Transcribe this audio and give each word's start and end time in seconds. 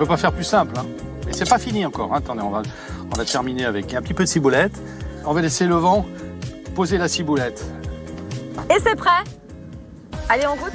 Peut 0.00 0.06
pas 0.06 0.16
faire 0.16 0.32
plus 0.32 0.44
simple. 0.44 0.74
Hein. 0.78 0.86
Et 1.28 1.32
c'est 1.34 1.48
pas 1.48 1.58
fini 1.58 1.84
encore. 1.84 2.12
hein. 2.14 2.18
Attendez, 2.18 2.40
on 2.42 2.50
va, 2.50 2.62
on 3.12 3.16
va 3.18 3.24
terminer 3.24 3.66
avec 3.66 3.92
un 3.94 4.00
petit 4.00 4.14
peu 4.14 4.24
de 4.24 4.28
ciboulette. 4.28 4.72
On 5.26 5.34
va 5.34 5.42
laisser 5.42 5.66
le 5.66 5.74
vent 5.74 6.06
poser 6.74 6.96
la 6.96 7.06
ciboulette. 7.08 7.62
Et 8.70 8.78
c'est 8.82 8.96
prêt 8.96 9.10
Allez, 10.28 10.46
on 10.46 10.56
goûte 10.56 10.72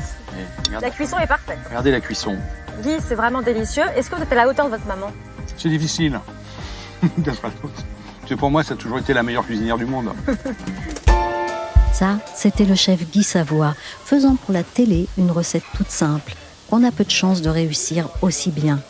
La 0.81 0.91
cuisson 0.91 1.17
est 1.17 1.27
parfaite. 1.27 1.57
regardez 1.69 1.91
la 1.91 2.02
cuisson. 2.02 2.38
Guy, 2.83 2.97
c'est 3.07 3.16
vraiment 3.16 3.41
délicieux. 3.41 3.85
Est-ce 3.95 4.09
que 4.11 4.16
vous 4.16 4.21
êtes 4.21 4.31
à 4.31 4.35
la 4.35 4.47
hauteur 4.47 4.66
de 4.66 4.71
votre 4.71 4.85
maman? 4.85 5.07
C'est 5.57 5.69
difficile. 5.69 6.19
Pour 8.38 8.52
moi, 8.52 8.63
ça 8.63 8.73
a 8.73 8.77
toujours 8.77 8.99
été 8.99 9.13
la 9.13 9.23
meilleure 9.23 9.45
cuisinière 9.45 9.77
du 9.77 9.85
monde. 9.85 10.09
Ça, 11.94 12.17
c'était 12.35 12.66
le 12.66 12.75
chef 12.75 13.09
Guy 13.09 13.23
Savoie, 13.23 13.73
faisant 14.03 14.35
pour 14.35 14.53
la 14.53 14.63
télé 14.63 15.07
une 15.17 15.31
recette 15.31 15.63
toute 15.77 15.89
simple, 15.89 16.33
qu'on 16.69 16.83
a 16.83 16.91
peu 16.91 17.03
de 17.03 17.11
chance 17.11 17.41
de 17.41 17.49
réussir 17.49 18.09
aussi 18.21 18.52
bien. 18.52 18.81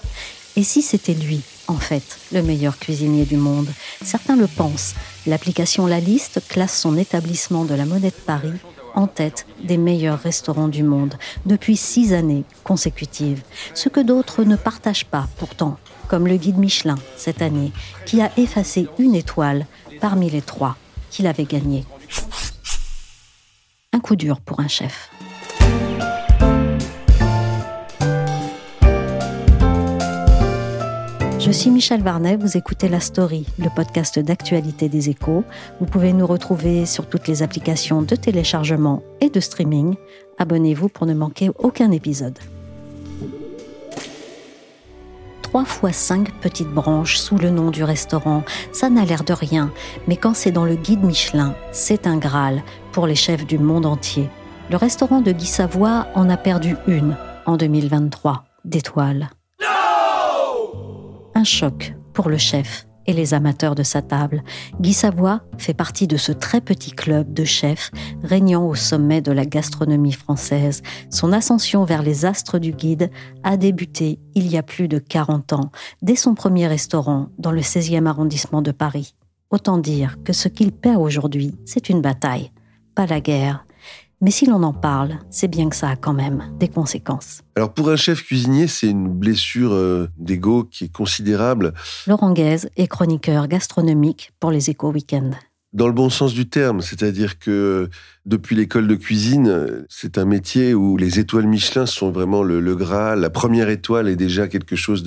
Et 0.56 0.64
si 0.64 0.82
c'était 0.82 1.14
lui, 1.14 1.42
en 1.68 1.78
fait, 1.78 2.18
le 2.32 2.42
meilleur 2.42 2.78
cuisinier 2.78 3.26
du 3.26 3.38
monde? 3.38 3.68
Certains 4.04 4.36
le 4.36 4.48
pensent. 4.48 4.96
L'application 5.26 5.86
La 5.86 6.00
Liste 6.00 6.42
classe 6.48 6.80
son 6.80 6.98
établissement 6.98 7.66
de 7.66 7.74
la 7.74 7.86
Monnaie 7.86 8.12
de 8.12 8.16
Paris 8.26 8.54
en 8.94 9.08
tête 9.08 9.46
des 9.64 9.78
meilleurs 9.78 10.20
restaurants 10.20 10.70
du 10.70 10.84
monde 10.84 11.16
depuis 11.46 11.76
six 11.76 12.14
années 12.14 12.46
consécutives. 12.64 13.44
Ce 13.74 13.90
que 13.90 14.00
d'autres 14.00 14.44
ne 14.44 14.56
partagent 14.56 15.06
pas 15.06 15.28
pourtant, 15.38 15.78
comme 16.08 16.28
le 16.28 16.38
guide 16.38 16.58
Michelin 16.58 16.96
cette 17.18 17.42
année, 17.42 17.74
qui 18.06 18.22
a 18.22 18.32
effacé 18.38 18.88
une 18.98 19.16
étoile 19.16 19.66
parmi 20.00 20.30
les 20.30 20.42
trois 20.42 20.78
qu'il 21.10 21.28
avait 21.28 21.46
gagnées. 21.46 21.86
Un 23.92 24.00
coup 24.00 24.16
dur 24.16 24.40
pour 24.40 24.60
un 24.60 24.68
chef. 24.68 25.10
Je 31.46 31.52
suis 31.52 31.70
Michel 31.70 32.02
Varnet, 32.02 32.38
vous 32.38 32.58
écoutez 32.58 32.90
La 32.90 33.00
Story, 33.00 33.46
le 33.60 33.70
podcast 33.70 34.18
d'actualité 34.18 34.90
des 34.90 35.12
échos. 35.12 35.44
Vous 35.80 35.86
pouvez 35.86 36.12
nous 36.12 36.26
retrouver 36.26 36.88
sur 36.88 37.08
toutes 37.08 37.28
les 37.28 37.44
applications 37.44 38.02
de 38.02 38.16
téléchargement 38.16 39.04
et 39.22 39.30
de 39.30 39.40
streaming. 39.40 39.94
Abonnez-vous 40.40 40.90
pour 40.90 41.06
ne 41.06 41.14
manquer 41.14 41.52
aucun 41.60 41.92
épisode. 41.92 42.40
Trois 45.44 45.66
fois 45.66 45.94
cinq 45.94 46.34
petites 46.42 46.72
branches 46.72 47.18
sous 47.18 47.38
le 47.38 47.52
nom 47.52 47.70
du 47.70 47.84
restaurant, 47.84 48.44
ça 48.72 48.90
n'a 48.90 49.06
l'air 49.06 49.24
de 49.24 49.34
rien, 49.34 49.72
mais 50.08 50.18
quand 50.18 50.34
c'est 50.34 50.52
dans 50.52 50.66
le 50.66 50.76
guide 50.76 51.04
Michelin, 51.04 51.54
c'est 51.72 52.08
un 52.08 52.18
Graal 52.18 52.64
pour 52.92 53.06
les 53.06 53.14
chefs 53.14 53.46
du 53.46 53.60
monde 53.60 53.86
entier. 53.86 54.32
Le 54.72 54.78
restaurant 54.78 55.22
de 55.22 55.32
Guy 55.32 55.46
Savoie 55.46 56.08
en 56.16 56.28
a 56.28 56.38
perdu 56.38 56.76
une 56.88 57.16
en 57.46 57.56
2023 57.56 58.46
d'étoiles. 58.66 59.30
Choc 61.46 61.96
pour 62.14 62.30
le 62.30 62.38
chef 62.38 62.88
et 63.08 63.14
les 63.14 63.34
amateurs 63.34 63.76
de 63.76 63.84
sa 63.84 64.02
table. 64.02 64.44
Guy 64.82 64.94
Savoie 64.94 65.42
fait 65.58 65.74
partie 65.74 66.08
de 66.08 66.18
ce 66.18 66.32
très 66.32 66.60
petit 66.60 66.92
club 66.92 67.34
de 67.34 67.44
chefs 67.44 67.92
régnant 68.24 68.68
au 68.68 68.76
sommet 68.76 69.22
de 69.22 69.32
la 69.32 69.46
gastronomie 69.46 70.12
française. 70.12 70.82
Son 71.10 71.32
ascension 71.32 71.84
vers 71.84 72.02
les 72.02 72.26
astres 72.26 72.60
du 72.60 72.72
guide 72.72 73.12
a 73.44 73.58
débuté 73.58 74.20
il 74.34 74.48
y 74.48 74.58
a 74.58 74.64
plus 74.64 74.88
de 74.88 74.98
40 74.98 75.54
ans, 75.54 75.72
dès 76.02 76.16
son 76.16 76.34
premier 76.34 76.68
restaurant 76.68 77.30
dans 77.38 77.52
le 77.52 77.62
16e 77.62 78.08
arrondissement 78.08 78.62
de 78.62 78.72
Paris. 78.72 79.16
Autant 79.52 79.78
dire 79.78 80.18
que 80.24 80.34
ce 80.34 80.48
qu'il 80.48 80.72
perd 80.72 81.02
aujourd'hui, 81.02 81.56
c'est 81.66 81.90
une 81.90 82.02
bataille, 82.02 82.52
pas 82.96 83.06
la 83.06 83.22
guerre. 83.22 83.66
Mais 84.22 84.32
si 84.32 84.46
l'on 84.46 84.64
en 84.64 84.74
parle, 84.74 85.20
c'est 85.30 85.48
bien 85.48 85.70
que 85.70 85.76
ça 85.76 85.90
a 85.90 85.96
quand 85.96 86.14
même 86.14 86.44
des 86.58 86.70
conséquences. 86.70 87.42
Alors 87.56 87.74
pour 87.74 87.90
un 87.90 87.96
chef 87.96 88.24
cuisinier, 88.24 88.68
c'est 88.68 88.90
une 88.90 89.10
blessure 89.10 89.74
euh, 89.74 90.08
d'ego 90.18 90.64
qui 90.64 90.86
est 90.86 90.92
considérable, 90.92 91.74
Laurent 92.08 92.32
Guez 92.32 92.68
est 92.78 92.88
chroniqueur 92.88 93.48
gastronomique 93.48 94.32
pour 94.40 94.52
les 94.52 94.70
Échos 94.70 94.92
Week-end. 94.92 95.32
dans 95.74 95.88
le 95.88 95.94
bon 95.94 96.10
sens 96.10 96.34
du 96.34 96.48
terme. 96.48 96.82
C'est-à-dire 96.82 97.38
que 97.38 97.52
euh, 97.52 97.90
depuis 98.26 98.56
l'école 98.56 98.88
de 98.88 98.96
cuisine, 98.96 99.50
euh, 99.50 99.86
c'est 99.90 100.18
un 100.18 100.24
métier 100.26 100.74
où 100.74 100.96
les 100.96 101.20
étoiles 101.20 101.48
Michelin 101.48 101.86
sont 101.86 102.12
vraiment 102.12 102.44
le, 102.44 102.62
le 102.62 102.76
Graal. 102.76 103.20
La 103.20 103.30
première 103.30 103.70
étoile 103.70 104.08
est 104.08 104.16
déjà 104.16 104.48
quelque 104.48 104.78
chose 104.78 105.04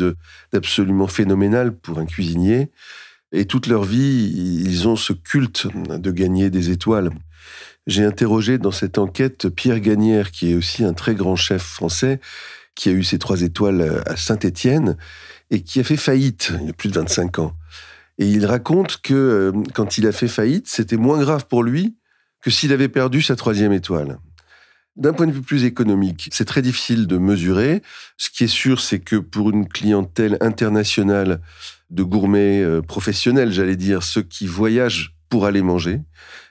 d'absolument 0.52 1.06
phénoménal 1.06 1.74
pour 1.74 1.98
un 1.98 2.04
cuisinier. 2.04 2.70
Et 3.32 3.46
toute 3.46 3.66
leur 3.66 3.84
vie, 3.84 4.30
ils 4.66 4.88
ont 4.88 4.96
ce 4.96 5.12
culte 5.14 5.66
de 5.74 6.10
gagner 6.10 6.50
des 6.50 6.70
étoiles. 6.70 7.10
J'ai 7.88 8.04
interrogé 8.04 8.58
dans 8.58 8.70
cette 8.70 8.98
enquête 8.98 9.48
Pierre 9.48 9.80
Gagnère, 9.80 10.30
qui 10.30 10.52
est 10.52 10.54
aussi 10.54 10.84
un 10.84 10.92
très 10.92 11.14
grand 11.14 11.36
chef 11.36 11.62
français, 11.62 12.20
qui 12.74 12.90
a 12.90 12.92
eu 12.92 13.02
ses 13.02 13.18
trois 13.18 13.40
étoiles 13.40 14.02
à 14.04 14.14
Saint-Étienne 14.14 14.98
et 15.50 15.62
qui 15.62 15.80
a 15.80 15.84
fait 15.84 15.96
faillite 15.96 16.52
il 16.60 16.66
y 16.66 16.70
a 16.70 16.74
plus 16.74 16.90
de 16.90 16.94
25 16.94 17.38
ans. 17.38 17.54
Et 18.18 18.28
il 18.28 18.44
raconte 18.44 18.98
que 19.00 19.14
euh, 19.14 19.52
quand 19.72 19.96
il 19.96 20.06
a 20.06 20.12
fait 20.12 20.28
faillite, 20.28 20.68
c'était 20.68 20.98
moins 20.98 21.18
grave 21.18 21.46
pour 21.46 21.62
lui 21.62 21.96
que 22.42 22.50
s'il 22.50 22.74
avait 22.74 22.90
perdu 22.90 23.22
sa 23.22 23.36
troisième 23.36 23.72
étoile. 23.72 24.18
D'un 24.96 25.14
point 25.14 25.26
de 25.26 25.32
vue 25.32 25.40
plus 25.40 25.64
économique, 25.64 26.28
c'est 26.30 26.44
très 26.44 26.60
difficile 26.60 27.06
de 27.06 27.16
mesurer. 27.16 27.80
Ce 28.18 28.28
qui 28.28 28.44
est 28.44 28.48
sûr, 28.48 28.82
c'est 28.82 28.98
que 28.98 29.16
pour 29.16 29.48
une 29.48 29.66
clientèle 29.66 30.36
internationale 30.42 31.40
de 31.88 32.02
gourmets 32.02 32.60
euh, 32.60 32.82
professionnels, 32.82 33.50
j'allais 33.50 33.76
dire, 33.76 34.02
ceux 34.02 34.22
qui 34.22 34.46
voyagent 34.46 35.14
pour 35.30 35.46
aller 35.46 35.62
manger, 35.62 36.00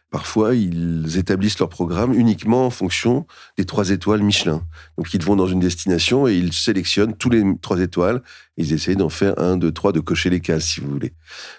parfois 0.09 0.56
ils 0.56 1.18
établissent 1.18 1.59
leur 1.59 1.69
programme 1.69 2.13
uniquement 2.13 2.66
en 2.66 2.69
fonction 2.69 3.25
des 3.57 3.66
trois 3.66 3.90
étoiles 3.90 4.23
Michelin. 4.23 4.62
Donc 4.97 5.13
ils 5.13 5.23
vont 5.23 5.35
dans 5.35 5.47
une 5.47 5.59
destination 5.59 6.28
et 6.28 6.35
ils 6.35 6.53
sélectionnent 6.53 7.16
tous 7.16 7.29
les 7.29 7.44
trois 7.62 7.79
étoiles. 7.79 8.22
Ils 8.57 8.73
essayent 8.73 8.95
d'en 8.95 9.09
faire 9.09 9.38
un, 9.38 9.57
deux, 9.57 9.72
trois, 9.72 9.91
de 9.91 10.00
cocher 10.00 10.29
les 10.29 10.40
cases, 10.40 10.66
si 10.66 10.81
vous 10.81 10.90
voulez. 10.90 11.13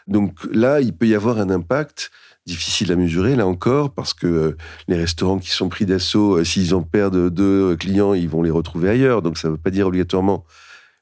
Donc 0.06 0.38
là, 0.50 0.80
il 0.80 0.92
peut 0.92 1.06
y 1.06 1.14
avoir 1.14 1.38
un 1.38 1.50
impact 1.50 2.10
difficile 2.46 2.90
à 2.90 2.96
mesurer, 2.96 3.36
là 3.36 3.46
encore, 3.46 3.92
parce 3.92 4.14
que 4.14 4.26
euh, 4.26 4.56
les 4.88 4.96
restaurants 4.96 5.38
qui 5.38 5.50
sont 5.50 5.68
pris 5.68 5.84
d'assaut, 5.84 6.38
euh, 6.38 6.44
s'ils 6.44 6.74
en 6.74 6.82
perdent 6.82 7.28
deux 7.28 7.76
clients, 7.76 8.14
ils 8.14 8.28
vont 8.28 8.42
les 8.42 8.50
retrouver 8.50 8.88
ailleurs. 8.88 9.20
Donc 9.22 9.36
ça 9.36 9.48
ne 9.48 9.52
veut 9.52 9.58
pas 9.58 9.70
dire 9.70 9.86
obligatoirement 9.86 10.44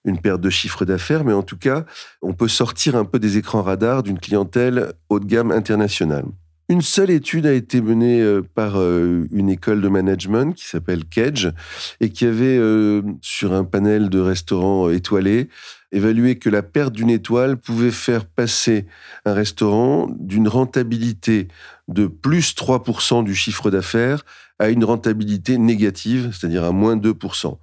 une 0.05 0.21
perte 0.21 0.41
de 0.41 0.51
chiffre 0.51 0.85
d'affaires, 0.85 1.25
mais 1.25 1.33
en 1.33 1.43
tout 1.43 1.57
cas, 1.57 1.85
on 2.23 2.33
peut 2.33 2.49
sortir 2.49 2.97
un 2.97 3.05
peu 3.05 3.19
des 3.19 3.39
écrans 3.39 3.63
radars 3.63 4.03
d'une 4.03 4.19
clientèle 4.19 4.93
haut 5.09 5.21
de 5.21 5.27
gamme 5.27 5.51
internationale. 5.51 6.27
Une 6.69 6.83
seule 6.83 7.11
étude 7.11 7.47
a 7.47 7.53
été 7.53 7.81
menée 7.81 8.21
euh, 8.21 8.43
par 8.43 8.73
euh, 8.77 9.29
une 9.31 9.49
école 9.49 9.81
de 9.81 9.89
management 9.89 10.53
qui 10.53 10.67
s'appelle 10.67 11.05
Kedge 11.05 11.53
et 12.01 12.11
qui 12.11 12.25
avait, 12.27 12.59
euh, 12.59 13.03
sur 13.23 13.53
un 13.53 13.63
panel 13.63 14.11
de 14.11 14.19
restaurants 14.19 14.91
étoilés, 14.91 15.49
évalué 15.93 16.41
que 16.41 16.51
la 16.51 16.65
perte 16.65 16.93
d'une 16.93 17.11
étoile 17.11 17.57
pouvait 17.57 17.93
faire 17.93 18.27
passer 18.27 18.87
un 19.25 19.33
restaurant 19.33 20.09
d'une 20.19 20.49
rentabilité 20.49 21.47
de 21.87 22.09
plus 22.09 22.57
3% 22.57 23.23
du 23.23 23.37
chiffre 23.37 23.71
d'affaires 23.71 24.25
à 24.59 24.69
une 24.69 24.85
rentabilité 24.85 25.59
négative, 25.59 26.31
c'est-à-dire 26.33 26.65
à 26.65 26.73
moins 26.73 26.97
2%. 26.97 27.59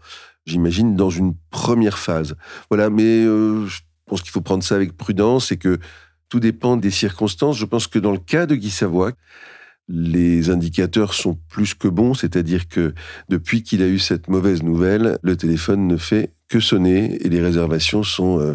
J'imagine 0.46 0.96
dans 0.96 1.10
une 1.10 1.34
première 1.50 2.00
phase. 2.00 2.36
Voilà, 2.70 2.90
mais 2.90 3.24
je 3.24 3.80
pense 4.06 4.22
qu'il 4.22 4.32
faut 4.32 4.42
prendre 4.42 4.64
ça 4.64 4.76
avec 4.76 4.96
prudence 4.96 5.52
et 5.52 5.58
que 5.58 5.80
tout 6.34 6.40
dépend 6.40 6.78
des 6.78 6.90
circonstances. 6.90 7.60
Je 7.60 7.66
pense 7.66 7.86
que 7.86 8.00
dans 8.00 8.12
le 8.12 8.18
cas 8.18 8.48
de 8.48 8.56
Guy 8.56 8.72
Savoie, 8.72 9.12
les 9.88 10.50
indicateurs 10.50 11.14
sont 11.14 11.38
plus 11.48 11.76
que 11.76 11.88
bons, 11.88 12.16
c'est-à-dire 12.16 12.68
que 12.68 12.96
depuis 13.30 13.62
qu'il 13.62 13.84
a 13.84 13.88
eu 13.88 14.00
cette 14.00 14.30
mauvaise 14.30 14.64
nouvelle, 14.64 15.20
le 15.22 15.38
téléphone 15.38 15.86
ne 15.86 15.96
fait 15.96 16.32
que 16.50 16.60
sonner 16.60 17.24
et 17.24 17.30
les 17.30 17.40
réservations 17.40 18.02
sont 18.02 18.40
euh, 18.40 18.54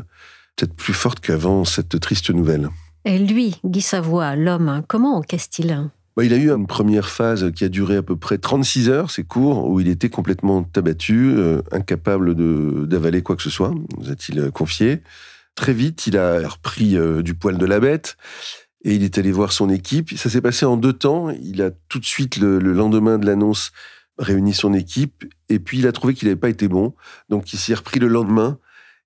peut-être 0.57 0.75
plus 0.75 0.93
fortes 0.93 1.21
qu'avant 1.21 1.65
cette 1.65 2.01
triste 2.01 2.31
nouvelle. 2.31 2.69
Et 3.05 3.17
lui, 3.17 3.61
Guy 3.65 3.81
Savoie, 3.81 4.35
l'homme, 4.35 4.83
comment 4.89 5.17
encaisse-t-il 5.17 5.89
Bah, 6.17 6.25
il 6.25 6.33
a 6.33 6.37
eu 6.37 6.51
une 6.51 6.67
première 6.67 7.09
phase 7.09 7.53
qui 7.53 7.63
a 7.63 7.69
duré 7.69 7.95
à 7.95 8.03
peu 8.03 8.17
près 8.17 8.39
36 8.39 8.89
heures, 8.89 9.13
c'est 9.13 9.23
court, 9.23 9.71
où 9.71 9.79
il 9.79 9.87
était 9.87 10.11
complètement 10.11 10.69
abattu, 10.75 11.31
euh, 11.37 11.63
incapable 11.71 12.35
d'avaler 12.89 13.23
quoi 13.23 13.37
que 13.37 13.43
ce 13.45 13.51
soit, 13.51 13.73
nous 14.01 14.11
a-t-il 14.11 14.41
euh, 14.41 14.51
confié. 14.51 15.01
Très 15.59 15.73
vite, 15.73 16.07
il 16.07 16.17
a 16.17 16.47
repris 16.47 16.97
euh, 16.97 17.21
du 17.21 17.35
poil 17.35 17.59
de 17.59 17.67
la 17.67 17.81
bête 17.81 18.17
et 18.85 18.95
il 18.95 19.03
est 19.03 19.19
allé 19.19 19.33
voir 19.33 19.51
son 19.51 19.71
équipe. 19.71 20.17
Ça 20.17 20.31
s'est 20.31 20.41
passé 20.41 20.65
en 20.65 20.77
deux 20.77 20.93
temps. 20.93 21.31
Il 21.31 21.63
a 21.63 21.73
tout 21.89 21.99
de 21.99 22.05
suite, 22.05 22.37
le, 22.37 22.61
le 22.61 22.73
lendemain 22.73 23.19
de 23.19 23.27
l'annonce, 23.27 23.73
réuni 24.21 24.55
son 24.55 24.73
équipe, 24.73 25.25
et 25.49 25.59
puis 25.59 25.81
il 25.81 25.89
a 25.89 25.91
trouvé 25.91 26.15
qu'il 26.15 26.29
n'avait 26.29 26.39
pas 26.39 26.49
été 26.49 26.69
bon, 26.69 26.95
donc 27.29 27.53
il 27.53 27.59
s'y 27.59 27.73
est 27.73 27.75
repris 27.75 27.99
le 27.99 28.07
lendemain, 28.07 28.61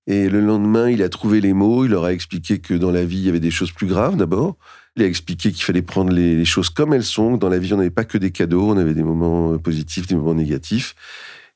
et 0.05 0.29
le 0.29 0.41
lendemain, 0.41 0.91
il 0.91 1.01
a 1.01 1.09
trouvé 1.09 1.41
les 1.41 1.53
mots, 1.53 1.85
il 1.85 1.91
leur 1.91 2.03
a 2.03 2.13
expliqué 2.13 2.59
que 2.59 2.75
dans 2.75 2.91
la 2.91 3.03
vie, 3.03 3.17
il 3.17 3.25
y 3.25 3.29
avait 3.29 3.39
des 3.39 3.49
choses 3.49 3.71
plus 3.71 3.87
graves 3.87 4.15
d'abord, 4.15 4.55
il 4.95 5.01
a 5.01 5.07
expliqué 5.07 5.51
qu'il 5.51 5.63
fallait 5.63 5.81
prendre 5.81 6.13
les 6.13 6.45
choses 6.45 6.69
comme 6.69 6.93
elles 6.93 7.03
sont, 7.03 7.37
dans 7.37 7.49
la 7.49 7.57
vie, 7.57 7.73
on 7.73 7.77
n'avait 7.77 7.89
pas 7.89 8.05
que 8.05 8.19
des 8.19 8.29
cadeaux, 8.29 8.69
on 8.69 8.77
avait 8.77 8.93
des 8.93 9.03
moments 9.03 9.57
positifs, 9.57 10.05
des 10.05 10.15
moments 10.15 10.35
négatifs, 10.35 10.93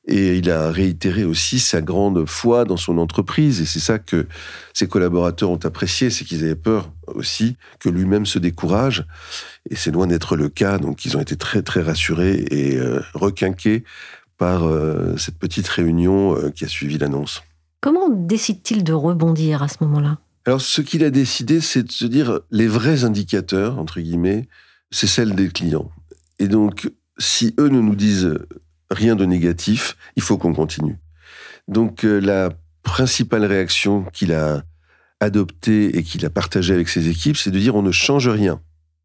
et 0.08 0.38
il 0.38 0.50
a 0.50 0.70
réitéré 0.70 1.24
aussi 1.24 1.60
sa 1.60 1.82
grande 1.82 2.26
foi 2.26 2.64
dans 2.64 2.78
son 2.78 2.96
entreprise. 2.96 3.60
Et 3.60 3.66
c'est 3.66 3.78
ça 3.78 3.98
que 3.98 4.26
ses 4.72 4.88
collaborateurs 4.88 5.50
ont 5.50 5.60
apprécié, 5.62 6.08
c'est 6.08 6.24
qu'ils 6.24 6.44
avaient 6.44 6.56
peur 6.56 6.90
aussi 7.08 7.56
que 7.78 7.90
lui-même 7.90 8.24
se 8.24 8.38
décourage. 8.38 9.04
Et 9.68 9.76
c'est 9.76 9.90
loin 9.90 10.06
d'être 10.06 10.34
le 10.34 10.48
cas. 10.48 10.78
Donc 10.78 11.04
ils 11.04 11.16
ont 11.18 11.20
été 11.20 11.36
très 11.36 11.62
très 11.62 11.82
rassurés 11.82 12.46
et 12.50 12.78
euh, 12.78 13.00
requinqués 13.12 13.84
par 14.38 14.66
euh, 14.66 15.14
cette 15.18 15.38
petite 15.38 15.68
réunion 15.68 16.34
euh, 16.36 16.50
qui 16.50 16.64
a 16.64 16.68
suivi 16.68 16.96
l'annonce. 16.96 17.42
Comment 17.82 18.08
décide-t-il 18.08 18.84
de 18.84 18.94
rebondir 18.94 19.62
à 19.62 19.68
ce 19.68 19.76
moment-là? 19.82 20.18
Alors 20.46 20.62
ce 20.62 20.80
qu'il 20.80 21.04
a 21.04 21.10
décidé, 21.10 21.60
c'est 21.60 21.82
de 21.82 21.92
se 21.92 22.06
dire 22.06 22.40
les 22.50 22.66
vrais 22.66 23.04
indicateurs, 23.04 23.78
entre 23.78 24.00
guillemets, 24.00 24.48
c'est 24.90 25.06
celle 25.06 25.34
des 25.34 25.48
clients. 25.48 25.90
Et 26.38 26.48
donc 26.48 26.90
si 27.18 27.54
eux 27.58 27.68
ne 27.68 27.80
nous 27.80 27.96
disent 27.96 28.38
rien 28.90 29.16
de 29.16 29.24
négatif, 29.24 29.96
il 30.16 30.22
faut 30.22 30.38
qu'on 30.38 30.54
continue. 30.54 30.98
Donc 31.66 32.04
euh, 32.04 32.18
la 32.20 32.50
principale 32.82 33.44
réaction 33.44 34.04
qu'il 34.12 34.32
a 34.32 34.62
adoptée 35.20 35.98
et 35.98 36.02
qu'il 36.02 36.24
a 36.24 36.30
partagée 36.30 36.74
avec 36.74 36.88
ses 36.88 37.08
équipes, 37.08 37.36
c'est 37.36 37.50
de 37.50 37.58
dire 37.58 37.74
on 37.74 37.82
ne 37.82 37.92
change 37.92 38.28
rien. 38.28 38.60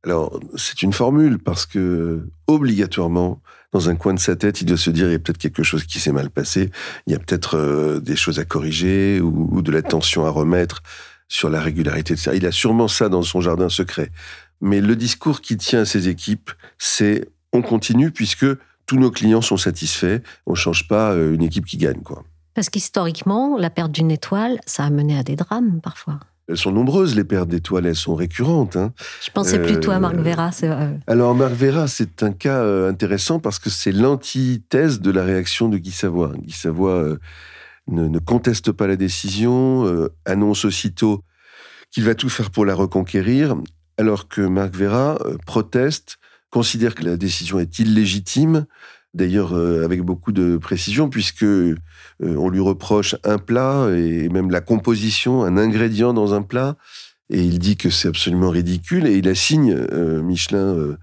Alors 0.05 0.39
c'est 0.55 0.81
une 0.81 0.93
formule 0.93 1.39
parce 1.39 1.65
que 1.65 2.27
obligatoirement, 2.47 3.41
dans 3.71 3.89
un 3.89 3.95
coin 3.95 4.13
de 4.13 4.19
sa 4.19 4.35
tête, 4.35 4.61
il 4.61 4.65
doit 4.65 4.77
se 4.77 4.91
dire 4.91 5.07
il 5.07 5.13
y 5.13 5.15
a 5.15 5.19
peut-être 5.19 5.37
quelque 5.37 5.63
chose 5.63 5.85
qui 5.85 5.99
s'est 5.99 6.11
mal 6.11 6.29
passé, 6.29 6.71
il 7.07 7.13
y 7.13 7.15
a 7.15 7.19
peut-être 7.19 7.57
euh, 7.57 7.99
des 7.99 8.15
choses 8.15 8.39
à 8.39 8.45
corriger 8.45 9.19
ou, 9.19 9.61
de 9.61 9.71
l'attention 9.71 10.25
à 10.25 10.29
remettre 10.29 10.83
sur 11.27 11.49
la 11.49 11.59
régularité 11.59 12.13
de 12.13 12.19
ça. 12.19 12.35
Il 12.35 12.45
a 12.45 12.51
sûrement 12.51 12.87
ça 12.87 13.09
dans 13.09 13.23
son 13.23 13.41
jardin 13.41 13.69
secret. 13.69 14.09
Mais 14.61 14.81
le 14.81 14.95
discours 14.95 15.41
qui 15.41 15.57
tient 15.57 15.81
à 15.81 15.85
ses 15.85 16.07
équipes, 16.07 16.51
c'est 16.77 17.27
on 17.51 17.61
continue 17.61 18.11
puisque 18.11 18.45
tous 18.85 18.97
nos 18.97 19.11
clients 19.11 19.41
sont 19.41 19.57
satisfaits. 19.57 20.19
On 20.45 20.55
change 20.55 20.87
pas 20.87 21.11
euh, 21.11 21.33
une 21.33 21.43
équipe 21.43 21.65
qui 21.65 21.77
gagne, 21.77 22.01
quoi. 22.01 22.23
Parce 22.53 22.69
qu'historiquement, 22.69 23.57
la 23.57 23.69
perte 23.69 23.91
d'une 23.91 24.11
étoile, 24.11 24.59
ça 24.65 24.83
a 24.83 24.89
mené 24.89 25.17
à 25.17 25.23
des 25.23 25.35
drames 25.35 25.79
parfois. 25.81 26.19
Elles 26.47 26.57
sont 26.57 26.71
nombreuses, 26.71 27.15
les 27.15 27.23
pertes 27.23 27.47
d'étoiles, 27.47 27.85
elles 27.85 27.95
sont 27.95 28.15
récurrentes. 28.15 28.75
Hein. 28.75 28.93
Je 29.25 29.31
pensais 29.31 29.59
plutôt 29.59 29.91
à 29.91 29.99
Marc 29.99 30.15
Vera. 30.15 30.51
Alors, 31.07 31.33
Marc 31.33 31.53
Vera, 31.53 31.87
c'est 31.87 32.21
un 32.21 32.31
cas 32.31 32.59
euh, 32.59 32.89
intéressant 32.89 33.39
parce 33.39 33.59
que 33.59 33.69
c'est 33.69 33.93
l'antithèse 33.93 34.99
de 34.99 35.09
la 35.09 35.23
réaction 35.23 35.69
de 35.69 35.77
Guy 35.77 35.91
Savoie. 35.91 36.33
Guy 36.37 36.55
euh, 36.65 37.17
ne, 37.87 38.19
conteste 38.19 38.71
pas 38.71 38.87
la 38.87 38.97
décision, 38.97 39.87
annonce 40.25 40.65
aussitôt 40.65 41.23
qu'il 41.91 42.03
va 42.03 42.13
tout 42.13 42.29
faire 42.29 42.51
pour 42.51 42.65
la 42.65 42.75
reconquérir, 42.75 43.55
alors 43.97 44.27
que 44.27 44.41
Marc 44.41 44.75
Vera 44.75 45.17
proteste 45.45 46.17
considère 46.53 46.93
que 46.93 47.03
la 47.03 47.17
décision 47.17 47.59
est 47.59 47.79
illégitime, 47.79 48.67
d'ailleurs 49.15 49.53
euh, 49.53 49.83
avec 49.83 50.03
beaucoup 50.03 50.31
de 50.31 50.57
précision, 50.57 51.09
puisque 51.09 51.41
euh, 51.41 51.75
on 52.19 52.47
lui 52.47 52.59
reproche 52.59 53.15
un 53.23 53.39
plat 53.39 53.89
et 53.89 54.29
même 54.29 54.51
la 54.51 54.61
composition, 54.61 55.43
un 55.43 55.57
ingrédient 55.57 56.13
dans 56.13 56.35
un 56.35 56.43
plat, 56.43 56.75
et 57.31 57.41
il 57.41 57.57
dit 57.57 57.75
que 57.75 57.89
c'est 57.89 58.07
absolument 58.07 58.51
ridicule, 58.51 59.07
et 59.07 59.17
il 59.17 59.27
assigne 59.27 59.73
euh, 59.73 60.21
Michelin 60.21 60.95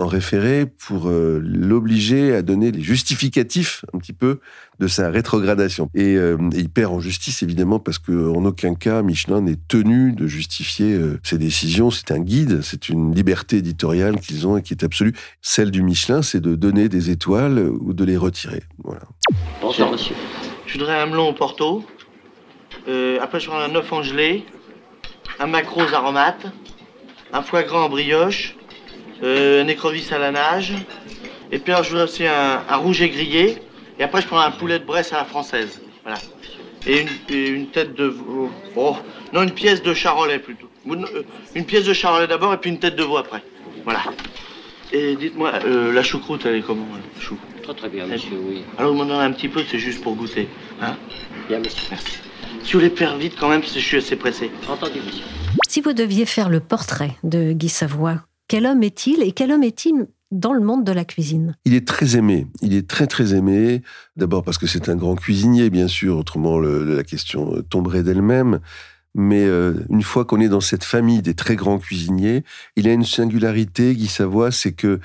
en 0.00 0.06
référé 0.06 0.66
pour 0.66 1.08
euh, 1.08 1.40
l'obliger 1.42 2.34
à 2.34 2.42
donner 2.42 2.72
les 2.72 2.80
justificatifs 2.80 3.84
un 3.92 3.98
petit 3.98 4.12
peu 4.12 4.40
de 4.78 4.88
sa 4.88 5.10
rétrogradation. 5.10 5.90
Et, 5.94 6.16
euh, 6.16 6.36
il 6.54 6.70
perd 6.70 6.92
en 6.92 7.00
justice 7.00 7.42
évidemment 7.42 7.78
parce 7.78 7.98
qu'en 7.98 8.44
aucun 8.44 8.74
cas 8.74 9.02
Michelin 9.02 9.42
n'est 9.42 9.58
tenu 9.68 10.12
de 10.12 10.26
justifier 10.26 10.94
euh, 10.94 11.20
ses 11.22 11.38
décisions. 11.38 11.90
C'est 11.90 12.10
un 12.10 12.18
guide, 12.18 12.62
c'est 12.62 12.88
une 12.88 13.14
liberté 13.14 13.58
éditoriale 13.58 14.18
qu'ils 14.20 14.46
ont 14.46 14.56
et 14.56 14.62
qui 14.62 14.72
est 14.72 14.84
absolue. 14.84 15.14
Celle 15.42 15.70
du 15.70 15.82
Michelin, 15.82 16.22
c'est 16.22 16.40
de 16.40 16.54
donner 16.54 16.88
des 16.88 17.10
étoiles 17.10 17.58
ou 17.58 17.92
de 17.92 18.04
les 18.04 18.16
retirer. 18.16 18.62
Voilà. 18.82 19.02
Monsieur. 19.62 20.14
Je 20.66 20.78
voudrais 20.78 21.00
un 21.00 21.06
melon 21.06 21.30
au 21.30 21.32
Porto. 21.32 21.84
après 23.20 23.40
je 23.40 23.50
voudrais 23.50 23.64
un 23.64 23.74
œuf 23.74 23.92
en 23.92 24.02
gelée, 24.02 24.44
un 25.38 25.46
macros 25.46 25.92
aromate, 25.92 26.46
un 27.32 27.42
foie 27.42 27.62
gras 27.62 27.84
en 27.84 27.88
brioche 27.88 28.56
euh, 29.22 29.62
un 29.62 29.68
écrevisse 29.68 30.12
à 30.12 30.18
la 30.18 30.30
nage. 30.30 30.72
Et 31.52 31.58
puis 31.58 31.72
alors, 31.72 31.84
je 31.84 31.90
voudrais 31.90 32.04
aussi 32.04 32.26
un, 32.26 32.62
un, 32.68 32.76
rouge 32.76 33.02
et 33.02 33.10
grillé. 33.10 33.58
Et 33.98 34.02
après, 34.02 34.22
je 34.22 34.26
prends 34.26 34.40
un 34.40 34.50
poulet 34.50 34.78
de 34.78 34.84
Bresse 34.84 35.12
à 35.12 35.18
la 35.18 35.24
française. 35.24 35.80
Voilà. 36.02 36.18
Et 36.86 37.02
une, 37.02 37.36
une 37.36 37.66
tête 37.66 37.94
de... 37.94 38.14
Oh, 38.76 38.96
non, 39.32 39.42
une 39.42 39.50
pièce 39.50 39.82
de 39.82 39.92
charolais 39.92 40.38
plutôt. 40.38 40.70
Euh, 40.88 41.22
une 41.54 41.64
pièce 41.64 41.84
de 41.84 41.92
charolais 41.92 42.26
d'abord 42.26 42.54
et 42.54 42.56
puis 42.56 42.70
une 42.70 42.78
tête 42.78 42.96
de 42.96 43.02
veau 43.02 43.18
après. 43.18 43.42
Voilà. 43.84 44.00
Et 44.92 45.14
dites-moi, 45.16 45.52
euh, 45.64 45.92
la 45.92 46.02
choucroute, 46.02 46.46
elle 46.46 46.56
est 46.56 46.62
comment, 46.62 46.86
la 46.94 47.20
chou 47.20 47.36
Très 47.62 47.74
très 47.74 47.88
bien, 47.88 48.06
monsieur, 48.06 48.36
oui. 48.42 48.62
Alors, 48.78 48.92
vous 48.92 48.98
m'en 48.98 49.04
donnez 49.04 49.22
un 49.22 49.32
petit 49.32 49.48
peu, 49.48 49.62
c'est 49.70 49.78
juste 49.78 50.02
pour 50.02 50.16
goûter. 50.16 50.48
Hein? 50.80 50.96
Bien, 51.48 51.58
monsieur. 51.58 51.86
Merci. 51.90 52.18
Si 52.64 52.72
vous 52.72 52.80
les 52.80 52.90
faire 52.90 53.16
vite 53.16 53.34
quand 53.38 53.48
même, 53.48 53.60
parce 53.60 53.72
que 53.72 53.80
je 53.80 53.84
suis 53.84 53.96
assez 53.98 54.16
pressé. 54.16 54.50
Entendu, 54.68 55.00
monsieur. 55.06 55.24
Si 55.68 55.80
vous 55.80 55.92
deviez 55.92 56.26
faire 56.26 56.48
le 56.48 56.60
portrait 56.60 57.12
de 57.22 57.52
Guy 57.52 57.68
Savoie, 57.68 58.16
quel 58.50 58.66
homme 58.66 58.82
est-il 58.82 59.22
et 59.22 59.30
quel 59.30 59.52
homme 59.52 59.62
est-il 59.62 60.08
dans 60.32 60.52
le 60.52 60.60
monde 60.60 60.82
de 60.82 60.90
la 60.90 61.04
cuisine? 61.04 61.54
Il 61.64 61.72
est 61.72 61.86
très 61.86 62.16
aimé. 62.16 62.48
Il 62.62 62.74
est 62.74 62.88
très 62.88 63.06
très 63.06 63.32
aimé. 63.32 63.80
D'abord 64.16 64.42
parce 64.42 64.58
que 64.58 64.66
c'est 64.66 64.88
un 64.88 64.96
grand 64.96 65.14
cuisinier, 65.14 65.70
bien 65.70 65.86
sûr. 65.86 66.18
Autrement, 66.18 66.58
la 66.58 67.04
question 67.04 67.54
euh, 67.54 67.62
tomberait 67.62 68.02
d'elle-même. 68.02 68.58
Mais 69.14 69.44
euh, 69.44 69.74
une 69.88 70.02
fois 70.02 70.24
qu'on 70.24 70.40
est 70.40 70.48
dans 70.48 70.60
cette 70.60 70.82
famille 70.82 71.22
des 71.22 71.34
très 71.34 71.54
grands 71.54 71.78
cuisiniers, 71.78 72.42
il 72.74 72.88
a 72.88 72.92
une 72.92 73.04
singularité, 73.04 73.94
Guy 73.94 74.08
Savoie, 74.08 74.50
c'est 74.50 74.72
que, 74.72 74.98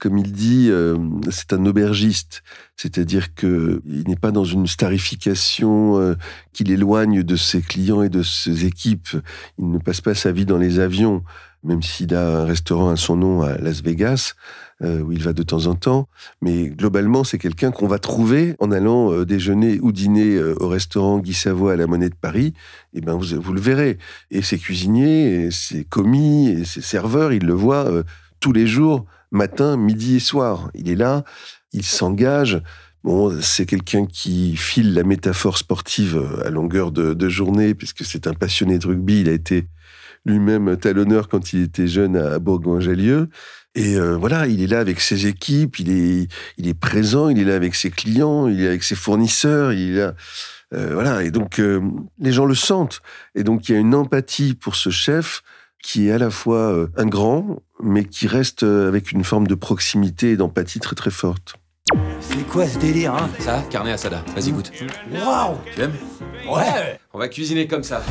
comme 0.00 0.18
il 0.18 0.32
dit, 0.32 0.66
euh, 0.68 0.96
c'est 1.30 1.52
un 1.52 1.64
aubergiste. 1.66 2.42
C'est-à-dire 2.74 3.32
qu'il 3.34 4.04
n'est 4.08 4.16
pas 4.16 4.32
dans 4.32 4.44
une 4.44 4.66
starification 4.66 6.16
qui 6.52 6.64
l'éloigne 6.64 7.22
de 7.22 7.36
ses 7.36 7.60
clients 7.60 8.02
et 8.02 8.08
de 8.08 8.22
ses 8.24 8.66
équipes. 8.66 9.10
Il 9.58 9.70
ne 9.70 9.78
passe 9.78 10.00
pas 10.00 10.14
sa 10.14 10.32
vie 10.32 10.46
dans 10.46 10.58
les 10.58 10.80
avions 10.80 11.22
même 11.64 11.82
s'il 11.82 12.14
a 12.14 12.40
un 12.40 12.44
restaurant 12.44 12.90
à 12.90 12.96
son 12.96 13.16
nom 13.16 13.42
à 13.42 13.58
Las 13.58 13.82
Vegas, 13.82 14.34
euh, 14.80 15.00
où 15.00 15.10
il 15.10 15.20
va 15.22 15.32
de 15.32 15.42
temps 15.42 15.66
en 15.66 15.74
temps. 15.74 16.08
Mais 16.40 16.68
globalement, 16.68 17.24
c'est 17.24 17.38
quelqu'un 17.38 17.72
qu'on 17.72 17.88
va 17.88 17.98
trouver 17.98 18.54
en 18.60 18.70
allant 18.70 19.12
euh, 19.12 19.26
déjeuner 19.26 19.80
ou 19.82 19.90
dîner 19.90 20.36
euh, 20.36 20.54
au 20.60 20.68
restaurant 20.68 21.18
Guy 21.18 21.34
Savoie 21.34 21.72
à 21.72 21.76
la 21.76 21.88
Monnaie 21.88 22.10
de 22.10 22.14
Paris. 22.14 22.54
Et 22.94 22.98
eh 22.98 23.00
ben, 23.00 23.14
vous, 23.14 23.40
vous 23.40 23.52
le 23.52 23.60
verrez. 23.60 23.98
Et 24.30 24.40
ses 24.40 24.56
cuisiniers, 24.56 25.46
et 25.46 25.50
ses 25.50 25.82
commis, 25.84 26.48
et 26.50 26.64
ses 26.64 26.80
serveurs, 26.80 27.32
ils 27.32 27.44
le 27.44 27.54
voient 27.54 27.90
tous 28.38 28.52
les 28.52 28.68
jours, 28.68 29.04
matin, 29.32 29.76
midi 29.76 30.16
et 30.16 30.20
soir. 30.20 30.70
Il 30.74 30.88
est 30.88 30.96
là, 30.96 31.24
il 31.72 31.82
s'engage. 31.84 32.62
Bon, 33.02 33.36
c'est 33.40 33.66
quelqu'un 33.66 34.06
qui 34.06 34.56
file 34.56 34.94
la 34.94 35.02
métaphore 35.02 35.58
sportive 35.58 36.22
à 36.44 36.50
longueur 36.50 36.92
de, 36.92 37.14
de 37.14 37.28
journée, 37.28 37.74
puisque 37.74 38.04
c'est 38.04 38.28
un 38.28 38.34
passionné 38.34 38.78
de 38.78 38.86
rugby. 38.86 39.22
Il 39.22 39.28
a 39.28 39.32
été 39.32 39.66
lui-même 40.24 40.76
talonneur 40.76 41.28
quand 41.28 41.52
il 41.52 41.62
était 41.62 41.86
jeune 41.86 42.16
à 42.16 42.38
Bourgoin-Jallieu. 42.38 43.28
Et 43.74 43.96
euh, 43.96 44.16
voilà, 44.16 44.46
il 44.46 44.62
est 44.62 44.66
là 44.66 44.80
avec 44.80 45.00
ses 45.00 45.26
équipes, 45.26 45.78
il 45.78 45.90
est, 45.90 46.28
il 46.56 46.68
est 46.68 46.74
présent, 46.74 47.28
il 47.28 47.38
est 47.38 47.44
là 47.44 47.54
avec 47.54 47.74
ses 47.74 47.90
clients, 47.90 48.48
il 48.48 48.62
est 48.62 48.66
avec 48.66 48.82
ses 48.82 48.96
fournisseurs, 48.96 49.72
il 49.72 49.92
est 49.92 50.00
là. 50.00 50.14
Euh, 50.74 50.90
voilà, 50.92 51.22
et 51.22 51.30
donc 51.30 51.60
euh, 51.60 51.80
les 52.18 52.32
gens 52.32 52.44
le 52.44 52.54
sentent. 52.54 53.00
Et 53.34 53.44
donc 53.44 53.68
il 53.68 53.72
y 53.72 53.74
a 53.76 53.78
une 53.78 53.94
empathie 53.94 54.54
pour 54.54 54.74
ce 54.74 54.90
chef 54.90 55.42
qui 55.82 56.08
est 56.08 56.12
à 56.12 56.18
la 56.18 56.30
fois 56.30 56.88
un 56.96 57.06
grand, 57.06 57.62
mais 57.80 58.04
qui 58.04 58.26
reste 58.26 58.64
avec 58.64 59.12
une 59.12 59.22
forme 59.22 59.46
de 59.46 59.54
proximité 59.54 60.32
et 60.32 60.36
d'empathie 60.36 60.80
très 60.80 60.96
très 60.96 61.12
forte. 61.12 61.54
C'est 62.20 62.46
quoi 62.48 62.66
ce 62.66 62.78
délire, 62.78 63.14
hein? 63.14 63.30
Ça, 63.38 63.64
carnet 63.70 63.92
asada. 63.92 64.24
Vas-y, 64.34 64.50
goûte. 64.50 64.72
Waouh 65.12 65.56
Tu 65.74 65.80
aimes? 65.80 65.92
Ouais 66.50 66.98
On 67.14 67.18
va 67.18 67.28
cuisiner 67.28 67.66
comme 67.66 67.82
ça. 67.82 68.02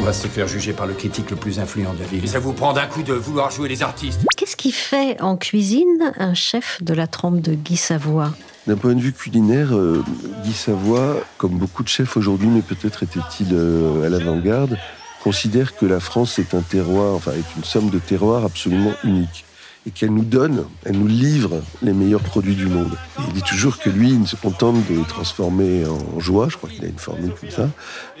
On 0.00 0.02
va 0.02 0.14
se 0.14 0.28
faire 0.28 0.48
juger 0.48 0.72
par 0.72 0.86
le 0.86 0.94
critique 0.94 1.28
le 1.28 1.36
plus 1.36 1.58
influent 1.58 1.92
de 1.92 1.98
la 1.98 2.06
ville. 2.06 2.26
ça 2.26 2.38
vous 2.38 2.54
prend 2.54 2.72
d'un 2.72 2.86
coup 2.86 3.02
de 3.02 3.12
vouloir 3.12 3.50
jouer 3.50 3.68
les 3.68 3.82
artistes. 3.82 4.22
Qu'est-ce 4.34 4.56
qui 4.56 4.72
fait 4.72 5.20
en 5.20 5.36
cuisine 5.36 6.14
un 6.16 6.32
chef 6.32 6.82
de 6.82 6.94
la 6.94 7.06
trempe 7.06 7.42
de 7.42 7.52
Guy 7.52 7.76
Savoie? 7.76 8.32
D'un 8.66 8.76
point 8.76 8.94
de 8.94 9.00
vue 9.00 9.12
culinaire, 9.12 9.76
euh, 9.76 10.02
Guy 10.42 10.54
Savoie, 10.54 11.16
comme 11.36 11.58
beaucoup 11.58 11.82
de 11.82 11.88
chefs 11.88 12.16
aujourd'hui, 12.16 12.48
mais 12.48 12.62
peut-être 12.62 13.02
était-il 13.02 13.48
euh, 13.52 14.06
à 14.06 14.08
l'avant-garde, 14.08 14.78
considère 15.22 15.76
que 15.76 15.84
la 15.84 16.00
France 16.00 16.38
est 16.38 16.54
un 16.54 16.62
terroir, 16.62 17.14
enfin 17.14 17.32
est 17.32 17.56
une 17.58 17.64
somme 17.64 17.90
de 17.90 17.98
terroirs 17.98 18.46
absolument 18.46 18.92
unique 19.04 19.44
et 19.86 19.90
qu'elle 19.90 20.12
nous 20.12 20.24
donne, 20.24 20.64
elle 20.84 20.98
nous 20.98 21.06
livre 21.06 21.62
les 21.82 21.92
meilleurs 21.92 22.22
produits 22.22 22.54
du 22.54 22.66
monde. 22.66 22.92
Et 23.18 23.22
il 23.28 23.32
dit 23.32 23.42
toujours 23.42 23.78
que 23.78 23.88
lui, 23.88 24.10
il 24.10 24.26
se 24.26 24.36
contente 24.36 24.76
de 24.88 24.96
les 24.96 25.04
transformer 25.04 25.86
en 25.86 26.20
joie, 26.20 26.48
je 26.50 26.56
crois 26.56 26.68
qu'il 26.68 26.84
a 26.84 26.88
une 26.88 26.98
formule 26.98 27.32
comme 27.40 27.50
ça, 27.50 27.70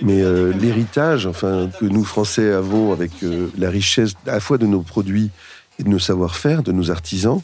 mais 0.00 0.22
euh, 0.22 0.52
l'héritage 0.52 1.26
enfin, 1.26 1.70
que 1.78 1.84
nous, 1.84 2.04
Français, 2.04 2.52
avons 2.52 2.92
avec 2.92 3.10
euh, 3.22 3.48
la 3.58 3.68
richesse 3.68 4.14
à 4.26 4.32
la 4.32 4.40
fois 4.40 4.56
de 4.56 4.66
nos 4.66 4.80
produits 4.80 5.30
et 5.78 5.82
de 5.82 5.88
nos 5.88 5.98
savoir-faire, 5.98 6.62
de 6.62 6.72
nos 6.72 6.90
artisans, 6.90 7.42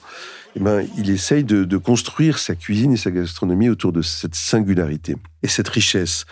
eh 0.54 0.60
ben, 0.60 0.86
il 0.96 1.10
essaye 1.10 1.44
de, 1.44 1.64
de, 1.64 1.76
construire 1.76 2.38
sa 2.38 2.54
cuisine 2.54 2.92
et 2.92 2.96
sa 2.96 3.10
gastronomie 3.10 3.68
autour 3.68 3.92
de 3.92 4.00
cette 4.00 4.34
singularité 4.34 5.16
et 5.42 5.48
cette 5.48 5.68
richesse. 5.68 6.24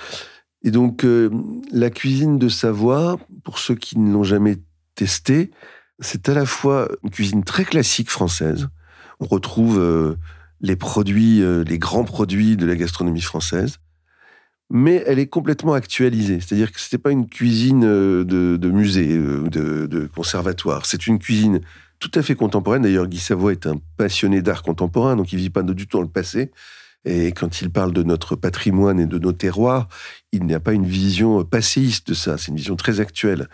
Et 0.63 0.71
donc, 0.71 1.05
euh, 1.05 1.31
la 1.71 1.91
cuisine 1.91 2.39
de 2.39 2.49
Savoie, 2.49 3.19
pour 3.45 3.59
ceux 3.59 3.75
qui 3.75 3.99
ne 3.99 4.11
l'ont 4.11 4.25
jamais 4.25 4.57
testée, 4.95 5.51
c'est 6.01 6.29
à 6.29 6.35
la 6.35 6.47
fois 6.47 6.89
une 7.03 7.11
cuisine 7.11 7.45
très 7.45 7.65
classique 7.65 8.11
française. 8.11 8.69
On 9.21 9.27
retrouve 9.27 9.79
euh, 9.79 10.17
les 10.61 10.77
produits, 10.77 11.43
euh, 11.43 11.65
les 11.65 11.79
grands 11.79 12.05
produits 12.05 12.57
de 12.57 12.67
la 12.67 12.77
gastronomie 12.77 13.21
française, 13.21 13.79
mais 14.71 15.05
elle 15.07 15.19
est 15.19 15.27
complètement 15.27 15.75
actualisée. 15.75 16.41
C'est-à-dire 16.41 16.73
que 16.73 16.81
ce 16.81 16.87
n'était 16.87 16.99
pas 16.99 17.11
une 17.11 17.29
cuisine 17.29 17.81
de, 17.81 18.25
de 18.25 18.71
musée, 18.71 19.17
de, 19.17 19.87
de 19.87 20.07
conservatoire. 20.07 20.87
C'est 20.87 21.07
une 21.07 21.19
cuisine 21.19 21.61
tout 22.01 22.11
à 22.15 22.23
fait 22.23 22.35
contemporaine. 22.35 22.83
D'ailleurs, 22.83 23.07
Guy 23.07 23.19
Savoie 23.19 23.53
est 23.53 23.67
un 23.67 23.77
passionné 23.97 24.43
d'art 24.43 24.63
contemporain, 24.63 25.17
donc 25.17 25.33
il 25.33 25.37
ne 25.37 25.43
vit 25.43 25.51
pas 25.51 25.63
du 25.63 25.87
tout 25.87 25.99
dans 25.99 26.03
le 26.03 26.09
passé. 26.09 26.51
Et 27.05 27.33
quand 27.33 27.61
il 27.61 27.71
parle 27.71 27.93
de 27.93 28.03
notre 28.03 28.35
patrimoine 28.37 28.99
et 28.99 29.07
de 29.07 29.19
nos 29.19 29.33
terroirs, 29.33 29.89
il 30.33 30.45
n'y 30.45 30.55
a 30.55 30.61
pas 30.61 30.73
une 30.73 30.87
vision 30.87 31.45
passéiste 31.45 32.09
de 32.09 32.15
ça. 32.15 32.39
C'est 32.39 32.49
une 32.49 32.57
vision 32.57 32.77
très 32.77 33.01
actuelle 33.01 33.49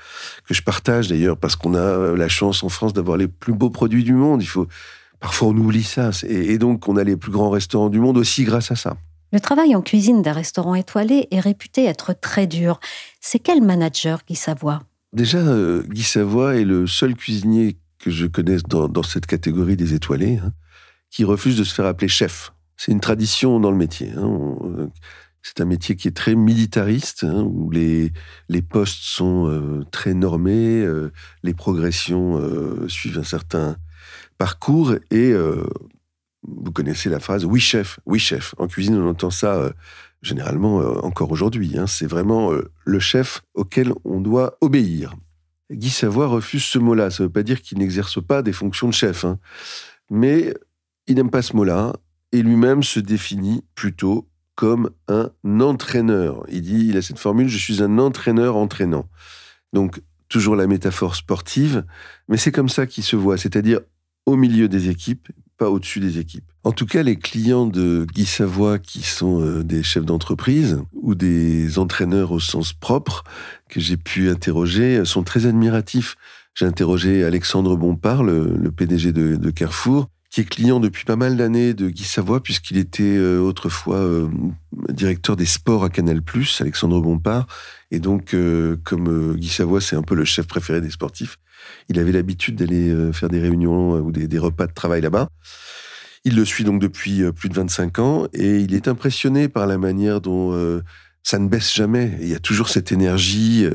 que 0.47 0.54
je 0.54 0.62
partage 0.62 1.09
d'ailleurs 1.09 1.37
parce 1.37 1.57
qu'on 1.57 1.75
a 1.75 2.14
la 2.14 2.28
chance 2.28 2.62
en 2.62 2.69
France 2.69 2.92
d'avoir 2.92 3.16
les 3.16 3.28
plus 3.28 3.52
beaux 3.52 3.71
produits 3.71 4.04
du 4.04 4.12
monde. 4.12 4.42
Il 4.42 4.47
faut 4.47 4.69
parfois 5.19 5.49
on 5.49 5.57
oublie 5.57 5.83
ça 5.83 6.11
et 6.26 6.59
donc 6.59 6.88
on 6.88 6.97
a 6.97 7.04
les 7.04 7.16
plus 7.16 7.33
grands 7.33 7.50
restaurants 7.50 7.90
du 7.90 7.99
monde 7.99 8.16
aussi 8.16 8.45
grâce 8.45 8.71
à 8.71 8.76
ça. 8.76 8.97
Le 9.33 9.40
travail 9.40 9.76
en 9.76 9.83
cuisine 9.83 10.23
d'un 10.23 10.33
restaurant 10.33 10.75
étoilé 10.75 11.28
est 11.30 11.40
réputé 11.40 11.85
être 11.85 12.14
très 12.19 12.47
dur. 12.47 12.80
C'est 13.21 13.38
quel 13.38 13.62
manager 13.62 14.21
Guy 14.26 14.35
Savoie? 14.35 14.83
Déjà, 15.12 15.38
euh, 15.38 15.83
Guy 15.88 16.02
Savoie 16.02 16.57
est 16.57 16.64
le 16.64 16.87
seul 16.87 17.14
cuisinier 17.14 17.76
que 17.99 18.11
je 18.11 18.26
connaisse 18.26 18.62
dans, 18.64 19.02
cette 19.02 19.26
catégorie 19.26 19.76
des 19.76 19.95
étoilés 19.95 20.40
hein, 20.45 20.52
qui 21.11 21.25
refuse 21.25 21.57
de 21.57 21.64
se 21.64 21.75
faire 21.75 21.87
appeler 21.87 22.09
chef. 22.09 22.52
C'est 22.81 22.93
une 22.93 23.01
tradition 23.01 23.61
dans 23.61 23.71
le 23.71 23.77
métier. 23.77 24.11
Hein. 24.17 24.57
Euh, 24.65 24.87
c'est 25.43 25.61
un 25.61 25.67
métier 25.67 25.97
qui 25.97 26.09
est 26.09 26.17
très 26.17 26.35
militariste, 26.35 27.25
hein, 27.25 27.43
où 27.43 27.71
les, 27.71 28.11
les 28.49 28.63
postes 28.63 29.03
sont 29.03 29.51
euh, 29.51 29.85
très 29.91 30.15
normés, 30.15 30.81
euh, 30.81 31.13
les 31.43 31.53
progressions 31.53 32.41
suivent 32.89 33.19
un 33.19 33.23
certain 33.23 33.77
parcours, 34.39 34.95
et 35.11 35.35
vous 36.43 36.73
connaissez 36.73 37.11
la 37.11 37.21
phrase 37.21 37.45
oui 37.45 37.61
chef, 37.61 38.01
oui 38.07 38.19
chef. 38.19 38.55
En 38.57 38.67
cuisine, 38.67 38.97
on 38.97 39.11
entend 39.11 39.31
ça 39.31 39.75
généralement 40.23 40.77
encore 41.05 41.31
aujourd'hui. 41.33 41.77
Hein. 41.77 41.87
C'est 41.87 42.07
vraiment 42.07 42.51
le 42.87 42.99
chef 42.99 43.43
auquel 43.53 43.93
on 44.07 44.23
doit 44.23 44.57
obéir. 44.63 45.15
Guy 45.71 45.91
Savoie 45.91 46.29
refuse 46.29 46.65
ce 46.65 46.79
mot-là. 46.79 47.11
Ça 47.11 47.23
ne 47.23 47.29
veut 47.29 47.33
pas 47.33 47.43
dire 47.43 47.61
qu'il 47.61 47.77
n'exerce 47.77 48.25
pas 48.25 48.41
des 48.41 48.55
fonctions 48.55 48.89
de 48.89 48.95
chef, 48.95 49.27
mais 50.11 50.55
il 51.07 51.17
n'aime 51.17 51.31
pas 51.31 51.43
ce 51.43 51.55
mot-là 51.55 51.93
et 52.33 52.43
lui-même 52.43 52.83
se 52.83 53.01
définit 53.01 53.65
plutôt 53.75 54.29
comme 54.55 54.91
un 55.09 55.31
entraîneur. 55.61 56.45
Il 56.51 56.63
dit, 56.63 56.89
il 56.89 56.97
a 56.97 57.03
cette 57.03 57.19
formule, 57.19 57.49
je 57.49 57.57
suis 57.57 57.83
un 57.83 57.99
entraîneur 57.99 58.57
entraînant. 58.57 59.09
Donc, 59.73 60.03
toujours 60.29 60.55
la 60.55 60.67
métaphore 60.67 61.17
sportive, 61.17 61.85
mais 62.29 62.37
c'est 62.37 62.53
comme 62.53 62.69
ça 62.69 62.87
qu'il 62.87 63.03
se 63.03 63.17
voit, 63.17 63.39
c'est-à-dire 63.39 63.81
au 64.27 64.37
milieu 64.37 64.69
des 64.69 64.91
équipes, 64.91 65.29
pas 65.57 65.71
au-dessus 65.71 65.99
des 65.99 66.19
équipes. 66.19 66.45
En 66.63 66.73
tout 66.73 66.87
cas, 66.87 67.03
les 67.03 67.17
clients 67.17 67.67
de 67.67 68.07
Guy 68.15 68.27
Savoie, 68.27 68.79
qui 68.79 69.03
sont 69.03 69.41
euh, 69.41 69.65
des 69.65 69.83
chefs 69.83 70.05
d'entreprise 70.05 70.79
ou 70.93 71.15
des 71.15 71.79
entraîneurs 71.79 72.31
au 72.31 72.39
sens 72.39 72.73
propre, 72.73 73.25
que 73.69 73.81
j'ai 73.81 73.97
pu 73.97 74.29
interroger, 74.29 75.05
sont 75.05 75.23
très 75.23 75.47
admiratifs. 75.47 76.17
J'ai 76.55 76.67
interrogé 76.67 77.25
Alexandre 77.25 77.77
Bompard, 77.77 78.23
le, 78.25 78.71
PDG 78.71 79.13
de 79.13 79.51
Carrefour, 79.51 80.11
qui 80.31 80.41
est 80.41 80.45
client 80.45 80.79
depuis 80.79 81.05
pas 81.05 81.17
mal 81.17 81.37
d'années 81.37 81.75
de 81.75 81.91
Guy 81.91 82.05
Savoie, 82.05 82.41
puisqu'il 82.41 82.79
était 82.79 83.03
euh, 83.03 83.41
autrefois 83.41 83.97
euh, 83.97 84.29
directeur 84.89 85.35
des 85.37 85.45
sports 85.45 85.83
à 85.83 85.91
Canal+, 85.91 86.23
Alexandre 86.61 87.01
Bompard. 87.01 87.49
Et 87.91 87.99
donc, 87.99 88.33
euh, 88.33 88.77
comme 88.85 89.35
Guy 89.37 89.49
Savoie, 89.49 89.81
c'est 89.81 89.97
un 89.97 90.03
peu 90.03 90.15
le 90.15 90.25
chef 90.25 90.47
préféré 90.47 90.81
des 90.81 90.91
sportifs, 90.91 91.37
il 91.89 91.99
avait 91.99 92.13
l'habitude 92.13 92.57
d'aller 92.57 93.13
faire 93.13 93.29
des 93.29 93.41
réunions 93.41 93.95
ou 93.97 94.13
des, 94.13 94.27
des, 94.29 94.39
repas 94.39 94.67
de 94.67 94.73
travail 94.73 95.03
là-bas. 95.03 95.29
Il 96.25 96.37
le 96.37 96.45
suit 96.45 96.65
donc 96.65 96.81
depuis 96.81 97.23
plus 97.33 97.49
de 97.49 97.55
25 97.55 97.99
ans 97.99 98.27
et 98.33 98.61
il 98.61 98.75
est 98.75 98.89
impressionné 98.89 99.49
par 99.49 99.67
la 99.67 99.77
manière 99.77 100.23
dont 100.23 100.81
ça 101.23 101.39
ne 101.39 101.49
baisse 101.49 101.75
jamais. 101.75 102.17
Il 102.21 102.29
y 102.29 102.35
a 102.35 102.39
toujours 102.39 102.71
cette 102.71 102.93
énergie 102.93 103.67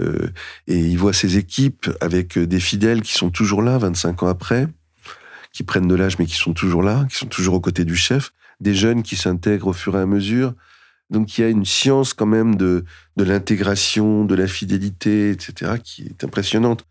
et 0.67 0.79
il 0.79 0.97
voit 0.97 1.13
ses 1.13 1.37
équipes 1.37 1.89
avec 2.01 2.39
des 2.39 2.59
fidèles 2.59 3.01
qui 3.01 3.13
sont 3.13 3.29
toujours 3.29 3.61
là 3.61 3.77
25 3.77 4.23
ans 4.23 4.27
après 4.27 4.67
qui 5.55 5.63
prennent 5.63 5.87
de 5.87 5.95
l'âge 5.95 6.19
mais 6.19 6.25
qui 6.25 6.35
sont 6.35 6.53
toujours 6.53 6.83
là, 6.83 7.07
qui 7.09 7.15
sont 7.15 7.27
toujours 7.27 7.55
aux 7.55 7.61
côtés 7.61 7.85
du 7.85 7.95
chef, 7.95 8.33
des 8.59 8.75
jeunes 8.75 9.03
qui 9.03 9.15
s'intègrent 9.15 9.67
au 9.67 9.73
fur 9.73 9.95
et 9.97 10.01
à 10.01 10.05
mesure. 10.05 10.53
Donc 11.09 11.37
il 11.37 11.41
y 11.41 11.43
a 11.45 11.47
une 11.47 11.65
science 11.65 12.13
quand 12.13 12.25
même 12.25 12.55
de, 12.55 12.83
de 13.15 13.23
l'intégration, 13.23 14.25
de 14.25 14.35
la 14.35 14.47
fidélité, 14.47 15.31
etc., 15.31 15.75
qui 15.81 16.03
est 16.03 16.25
impressionnante. 16.25 16.85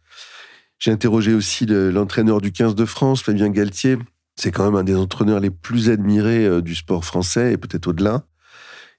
J'ai 0.79 0.91
interrogé 0.91 1.35
aussi 1.35 1.67
l'entraîneur 1.67 2.41
du 2.41 2.53
15 2.53 2.75
de 2.75 2.87
France, 2.87 3.23
Fabien 3.23 3.51
Galtier. 3.51 3.99
C'est 4.37 4.51
quand 4.51 4.65
même 4.65 4.77
un 4.77 4.85
des 4.85 4.97
entraîneurs 4.97 5.41
les 5.41 5.51
plus 5.51 5.91
admirés 5.91 6.47
euh, 6.47 6.61
du 6.61 6.75
sport 6.75 7.05
français 7.05 7.53
et 7.53 7.57
peut-être 7.59 7.89
au-delà. 7.89 8.25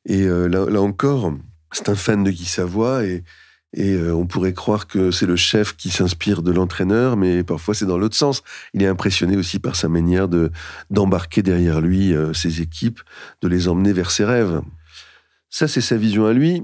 Et 0.06 0.22
euh, 0.24 0.48
là, 0.48 0.70
là 0.70 0.82
encore, 0.82 1.34
c'est 1.72 1.90
un 1.90 1.96
fan 1.96 2.24
de 2.24 2.30
Guy 2.30 2.46
Savoie 2.46 3.04
et, 3.04 3.24
et 3.75 3.94
euh, 3.94 4.15
on 4.15 4.25
pourrait 4.25 4.53
croire 4.53 4.88
que 4.88 5.12
c'est 5.12 5.25
le 5.25 5.36
chef 5.36 5.75
qui 5.75 5.89
s'inspire 5.89 6.41
de 6.41 6.51
l'entraîneur, 6.51 7.17
mais 7.17 7.44
parfois 7.44 7.75
c'est 7.75 7.86
dans 7.86 7.98
l'autre 7.98 8.15
sens. 8.15 8.41
Il 8.74 8.82
est 8.82 8.88
impressionné 8.88 9.36
aussi 9.36 9.60
par 9.60 9.75
sa 9.75 9.89
manière 9.89 10.29
de 10.29 10.50
d'embarquer 10.89 11.44
derrière 11.44 11.82
lui 11.82 12.13
euh, 12.13 12.34
ses 12.34 12.62
équipes, 12.62 13.01
de 13.41 13.50
les 13.50 13.67
emmener 13.67 13.91
vers 13.91 14.12
ses 14.12 14.24
rêves. 14.24 14.62
Ça, 15.50 15.67
c'est 15.67 15.82
sa 15.82 15.98
vision 15.98 16.25
à 16.25 16.32
lui. 16.32 16.63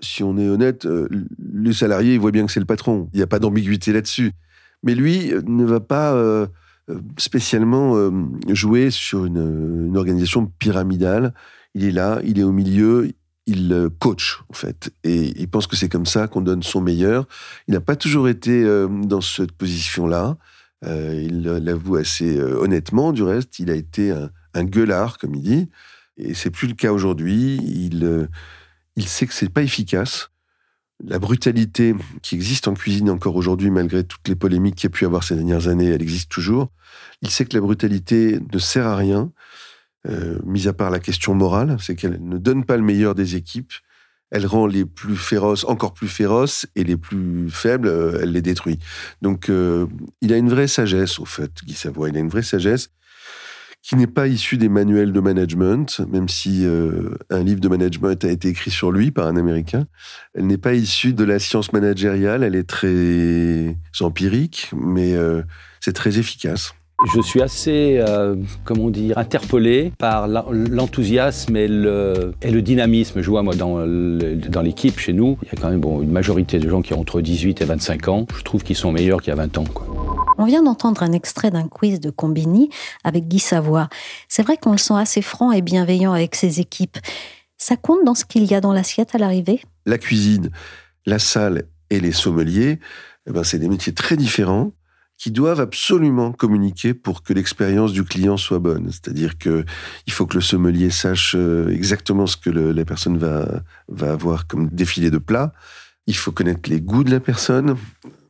Si 0.00 0.22
on 0.22 0.36
est 0.36 0.48
honnête, 0.48 0.84
euh, 0.84 1.08
le 1.38 1.72
salarié, 1.72 2.14
il 2.14 2.20
voit 2.20 2.32
bien 2.32 2.44
que 2.44 2.52
c'est 2.52 2.60
le 2.60 2.66
patron. 2.66 3.08
Il 3.14 3.16
n'y 3.16 3.22
a 3.22 3.26
pas 3.26 3.38
d'ambiguïté 3.38 3.92
là-dessus. 3.92 4.32
Mais 4.82 4.94
lui 4.94 5.32
ne 5.46 5.64
va 5.64 5.80
pas 5.80 6.20
spécialement 7.16 8.10
jouer 8.48 8.90
sur 8.90 9.26
une 9.26 9.96
organisation 9.96 10.46
pyramidale. 10.58 11.34
Il 11.74 11.84
est 11.84 11.92
là, 11.92 12.20
il 12.24 12.40
est 12.40 12.42
au 12.42 12.50
milieu, 12.50 13.12
il 13.46 13.72
euh, 13.72 13.88
coach 13.98 14.40
en 14.48 14.52
fait 14.52 14.92
et 15.04 15.32
il 15.40 15.48
pense 15.48 15.66
que 15.66 15.76
c'est 15.76 15.88
comme 15.88 16.06
ça 16.06 16.28
qu'on 16.28 16.40
donne 16.40 16.62
son 16.62 16.80
meilleur. 16.80 17.26
Il 17.68 17.74
n'a 17.74 17.80
pas 17.80 17.96
toujours 17.96 18.28
été 18.28 18.62
euh, 18.64 18.88
dans 18.88 19.20
cette 19.20 19.52
position-là. 19.52 20.36
Euh, 20.84 21.20
il 21.22 21.42
l'avoue 21.42 21.96
assez 21.96 22.40
honnêtement. 22.40 23.12
Du 23.12 23.22
reste, 23.22 23.58
il 23.58 23.70
a 23.70 23.74
été 23.74 24.12
un, 24.54 24.64
gueulard, 24.64 25.18
comme 25.18 25.34
il 25.36 25.42
dit, 25.42 25.68
et 26.16 26.34
c'est 26.34 26.50
plus 26.50 26.66
le 26.66 26.74
cas 26.74 26.92
aujourd'hui. 26.92 27.56
Il 27.62 28.28
il 28.96 29.06
sait 29.06 29.26
que 29.26 29.32
c'est 29.32 29.48
pas 29.48 29.62
efficace. 29.62 30.30
La 31.04 31.18
brutalité 31.18 31.94
qui 32.22 32.34
existe 32.34 32.68
en 32.68 32.74
cuisine 32.74 33.10
encore 33.10 33.36
aujourd'hui, 33.36 33.70
malgré 33.70 34.04
toutes 34.04 34.28
les 34.28 34.36
polémiques 34.36 34.76
qu'il 34.76 34.90
y 34.90 34.92
a 34.92 34.96
pu 34.96 35.04
avoir 35.04 35.24
ces 35.24 35.34
dernières 35.34 35.68
années, 35.68 35.88
elle 35.88 36.02
existe 36.02 36.30
toujours. 36.30 36.70
Il 37.22 37.30
sait 37.30 37.44
que 37.44 37.54
la 37.56 37.60
brutalité 37.60 38.38
ne 38.52 38.58
sert 38.58 38.86
à 38.86 38.96
rien 38.96 39.32
euh, 40.08 40.38
mis 40.44 40.66
à 40.66 40.72
part 40.72 40.90
la 40.90 40.98
question 40.98 41.34
morale, 41.34 41.76
c'est 41.80 41.94
qu'elle 41.94 42.18
ne 42.22 42.38
donne 42.38 42.64
pas 42.64 42.76
le 42.76 42.82
meilleur 42.82 43.14
des 43.14 43.36
équipes, 43.36 43.72
elle 44.30 44.46
rend 44.46 44.66
les 44.66 44.84
plus 44.84 45.16
féroces 45.16 45.64
encore 45.64 45.92
plus 45.92 46.08
féroces 46.08 46.66
et 46.74 46.84
les 46.84 46.96
plus 46.96 47.50
faibles, 47.50 47.86
euh, 47.86 48.18
elle 48.22 48.32
les 48.32 48.42
détruit. 48.42 48.78
Donc 49.20 49.48
euh, 49.48 49.86
il 50.20 50.32
a 50.32 50.36
une 50.36 50.48
vraie 50.48 50.66
sagesse, 50.66 51.20
au 51.20 51.24
fait, 51.24 51.52
Guy 51.64 51.74
Savoie, 51.74 52.08
il 52.08 52.16
a 52.16 52.20
une 52.20 52.30
vraie 52.30 52.42
sagesse 52.42 52.90
qui 53.82 53.96
n'est 53.96 54.06
pas 54.06 54.28
issue 54.28 54.58
des 54.58 54.68
manuels 54.68 55.12
de 55.12 55.18
management, 55.18 56.00
même 56.08 56.28
si 56.28 56.64
un 57.30 57.42
livre 57.42 57.58
de 57.58 57.66
management 57.66 58.24
a 58.24 58.30
été 58.30 58.46
écrit 58.46 58.70
sur 58.70 58.92
lui 58.92 59.10
par 59.10 59.26
un 59.26 59.34
Américain. 59.34 59.88
Elle 60.34 60.46
n'est 60.46 60.56
pas 60.56 60.74
issue 60.74 61.14
de 61.14 61.24
la 61.24 61.40
science 61.40 61.72
managériale, 61.72 62.44
elle 62.44 62.54
est 62.54 62.68
très 62.68 63.76
empirique, 64.00 64.70
mais 64.72 65.16
c'est 65.80 65.94
très 65.94 66.20
efficace. 66.20 66.74
Je 67.04 67.20
suis 67.20 67.42
assez, 67.42 67.98
euh, 67.98 68.36
comment 68.64 68.88
dire, 68.88 69.18
interpellé 69.18 69.92
par 69.98 70.28
l'enthousiasme 70.28 71.56
et 71.56 71.66
le, 71.66 72.34
et 72.40 72.50
le, 72.50 72.62
dynamisme. 72.62 73.20
Je 73.22 73.28
vois, 73.28 73.42
moi, 73.42 73.54
dans 73.54 74.62
l'équipe 74.62 74.98
chez 74.98 75.12
nous, 75.12 75.36
il 75.42 75.46
y 75.46 75.58
a 75.58 75.60
quand 75.60 75.68
même 75.68 75.80
bon, 75.80 76.00
une 76.00 76.12
majorité 76.12 76.58
de 76.58 76.68
gens 76.68 76.80
qui 76.80 76.94
ont 76.94 77.00
entre 77.00 77.20
18 77.20 77.60
et 77.60 77.64
25 77.64 78.08
ans. 78.08 78.26
Je 78.36 78.42
trouve 78.42 78.62
qu'ils 78.62 78.76
sont 78.76 78.92
meilleurs 78.92 79.20
qu'il 79.20 79.30
y 79.30 79.32
a 79.32 79.36
20 79.36 79.58
ans. 79.58 79.64
Quoi. 79.64 79.86
On 80.38 80.44
vient 80.44 80.62
d'entendre 80.62 81.02
un 81.02 81.12
extrait 81.12 81.50
d'un 81.50 81.66
quiz 81.66 82.00
de 82.00 82.10
Combini 82.10 82.70
avec 83.04 83.26
Guy 83.26 83.40
Savoie. 83.40 83.88
C'est 84.28 84.42
vrai 84.42 84.56
qu'on 84.56 84.72
le 84.72 84.78
sent 84.78 84.94
assez 84.94 85.22
franc 85.22 85.52
et 85.52 85.60
bienveillant 85.60 86.12
avec 86.12 86.34
ses 86.34 86.60
équipes. 86.60 86.98
Ça 87.58 87.76
compte 87.76 88.04
dans 88.04 88.14
ce 88.14 88.24
qu'il 88.24 88.44
y 88.44 88.54
a 88.54 88.60
dans 88.60 88.72
l'assiette 88.72 89.14
à 89.14 89.18
l'arrivée? 89.18 89.60
La 89.86 89.98
cuisine, 89.98 90.50
la 91.06 91.18
salle 91.18 91.64
et 91.90 92.00
les 92.00 92.12
sommeliers, 92.12 92.78
eh 93.28 93.32
ben, 93.32 93.44
c'est 93.44 93.58
des 93.58 93.68
métiers 93.68 93.92
très 93.92 94.16
différents 94.16 94.72
qui 95.22 95.30
doivent 95.30 95.60
absolument 95.60 96.32
communiquer 96.32 96.94
pour 96.94 97.22
que 97.22 97.32
l'expérience 97.32 97.92
du 97.92 98.02
client 98.02 98.36
soit 98.36 98.58
bonne. 98.58 98.90
C'est-à-dire 98.90 99.38
que 99.38 99.64
il 100.08 100.12
faut 100.12 100.26
que 100.26 100.34
le 100.34 100.40
sommelier 100.40 100.90
sache 100.90 101.36
euh, 101.38 101.68
exactement 101.68 102.26
ce 102.26 102.36
que 102.36 102.50
la 102.50 102.84
personne 102.84 103.18
va, 103.18 103.62
va 103.86 104.10
avoir 104.10 104.48
comme 104.48 104.68
défilé 104.70 105.12
de 105.12 105.18
plats. 105.18 105.52
Il 106.08 106.16
faut 106.16 106.32
connaître 106.32 106.68
les 106.68 106.80
goûts 106.80 107.04
de 107.04 107.12
la 107.12 107.20
personne. 107.20 107.76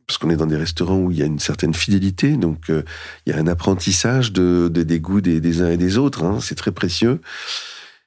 parce 0.05 0.19
qu'on 0.19 0.29
est 0.29 0.35
dans 0.35 0.45
des 0.45 0.55
restaurants 0.55 0.99
où 0.99 1.09
il 1.09 1.17
y 1.17 1.23
a 1.23 1.25
une 1.25 1.39
certaine 1.39 1.73
fidélité, 1.73 2.37
donc 2.37 2.69
euh, 2.69 2.83
il 3.25 3.33
y 3.33 3.35
a 3.35 3.39
un 3.39 3.47
apprentissage 3.47 4.31
de, 4.31 4.69
de 4.71 4.83
des 4.83 4.99
goûts 4.99 5.21
des, 5.21 5.61
uns 5.63 5.71
et 5.71 5.77
des 5.77 5.97
autres. 5.97 6.23
Hein, 6.23 6.41
c'est 6.41 6.53
très 6.53 6.71
précieux. 6.71 7.21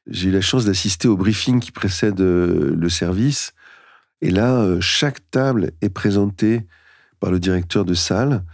J'ai 0.09 0.29
eu 0.29 0.33
la 0.33 0.41
chance 0.41 0.65
d'assister 0.65 1.09
au 1.09 1.17
briefing 1.17 1.59
qui 1.59 1.73
précède 1.73 2.21
euh, 2.21 2.73
le 2.79 2.89
service, 2.89 3.53
et 4.23 4.31
là, 4.31 4.65
chaque 4.81 5.29
table 5.33 5.73
est 5.83 5.91
présentée 5.91 6.63
par 7.27 7.33
le 7.33 7.41
directeur 7.41 7.85
de 7.85 7.95
salle. 7.95 8.45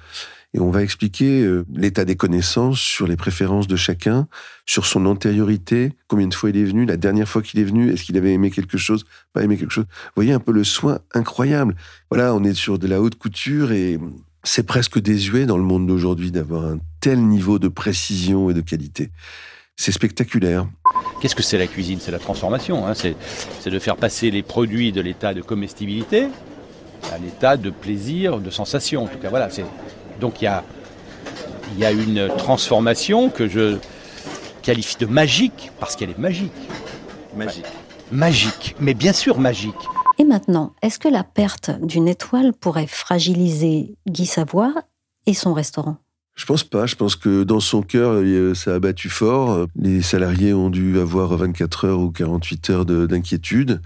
Et 0.55 0.59
on 0.59 0.71
va 0.71 0.83
expliquer 0.83 1.43
euh, 1.43 1.67
l'état 1.75 2.07
des 2.07 2.17
connaissances 2.17 2.81
sur 2.81 3.07
les 3.07 3.17
préférences 3.17 3.67
de 3.67 3.77
chacun, 3.77 4.29
sur 4.65 4.87
son 4.87 5.05
antériorité, 5.05 5.93
combien 6.09 6.27
de 6.27 6.33
fois 6.33 6.49
il 6.49 6.57
est 6.57 6.65
venu, 6.65 6.87
la 6.87 6.97
dernière 6.97 7.29
fois 7.29 7.43
qu'il 7.43 7.61
est 7.61 7.65
venu, 7.65 7.93
est-ce 7.93 8.03
qu'il 8.03 8.17
avait 8.17 8.33
aimé 8.33 8.51
quelque 8.51 8.79
chose, 8.79 9.05
pas 9.35 9.43
aimé 9.43 9.59
quelque 9.59 9.75
chose. 9.75 9.85
Vous 9.85 10.13
voyez 10.17 10.33
un 10.33 10.39
peu 10.39 10.53
le 10.53 10.65
soin 10.65 11.01
incroyable. 11.13 11.77
Voilà, 12.11 12.35
on 12.35 12.43
est 12.45 12.55
sur 12.55 12.79
de 12.79 12.87
la 12.87 13.03
haute 13.03 13.17
couture 13.17 13.73
et 13.73 13.99
c'est 14.43 14.67
presque 14.67 14.99
désuet 14.99 15.45
dans 15.45 15.59
le 15.59 15.65
monde 15.65 15.87
d'aujourd'hui 15.87 16.31
d'avoir 16.31 16.65
un 16.65 16.79
tel 17.01 17.21
niveau 17.21 17.59
de 17.59 17.69
précision 17.69 18.49
et 18.49 18.55
de 18.55 18.63
qualité. 18.63 19.11
C'est 19.77 19.93
spectaculaire. 19.93 20.67
Qu'est-ce 21.21 21.37
que 21.37 21.43
c'est 21.43 21.59
la 21.59 21.67
cuisine? 21.67 21.99
C'est 22.01 22.11
la 22.11 22.19
transformation. 22.19 22.87
Hein. 22.87 22.95
C'est 22.95 23.17
c'est 23.61 23.71
de 23.71 23.79
faire 23.79 23.97
passer 23.97 24.31
les 24.31 24.43
produits 24.43 24.93
de 24.93 25.03
l'état 25.03 25.35
de 25.35 25.43
comestibilité 25.43 26.29
à 27.13 27.19
l'état 27.19 27.57
de 27.57 27.71
plaisir, 27.71 28.39
de 28.39 28.51
sensation. 28.51 29.05
En 29.05 29.07
tout 29.07 29.19
cas, 29.19 29.31
voilà. 29.31 29.51
c'est- 29.51 29.65
Donc 30.21 30.41
il 30.41 30.45
y 30.45 30.49
a, 30.49 30.63
il 31.75 31.79
y 31.79 31.85
a 31.85 31.91
une 31.93 32.29
transformation 32.39 33.31
que 33.31 33.49
je 33.49 33.77
qualifie 34.63 34.97
de 34.99 35.07
magique 35.07 35.71
parce 35.81 35.97
qu'elle 35.97 36.11
est 36.11 36.19
magique. 36.19 36.53
Magique. 37.37 37.65
Magique, 38.11 38.77
mais 38.79 38.95
bien 38.95 39.13
sûr 39.13 39.39
magique. 39.39 39.75
Et 40.19 40.25
maintenant, 40.25 40.75
est-ce 40.83 40.99
que 40.99 41.09
la 41.09 41.25
perte 41.25 41.71
d'une 41.83 42.07
étoile 42.09 42.53
pourrait 42.53 42.87
fragiliser 42.87 43.95
Guy 44.07 44.27
Savoie 44.27 44.75
et 45.27 45.33
son 45.35 45.55
restaurant? 45.55 45.97
Je 46.35 46.45
pense 46.47 46.65
pas. 46.65 46.87
Je 46.87 46.95
pense 46.97 47.17
que 47.17 47.43
dans 47.45 47.61
son 47.61 47.83
cœur, 47.83 48.23
ça 48.55 48.75
a 48.75 48.79
battu 48.79 49.09
fort. 49.09 49.67
Les 49.77 50.01
salariés 50.03 50.53
ont 50.55 50.71
dû 50.71 50.99
avoir 50.99 51.35
24 51.37 51.87
heures 51.87 52.01
ou 52.01 52.11
48 52.11 52.71
heures 52.71 52.85
de- 52.87 53.07
d'inquiétude. 53.07 53.81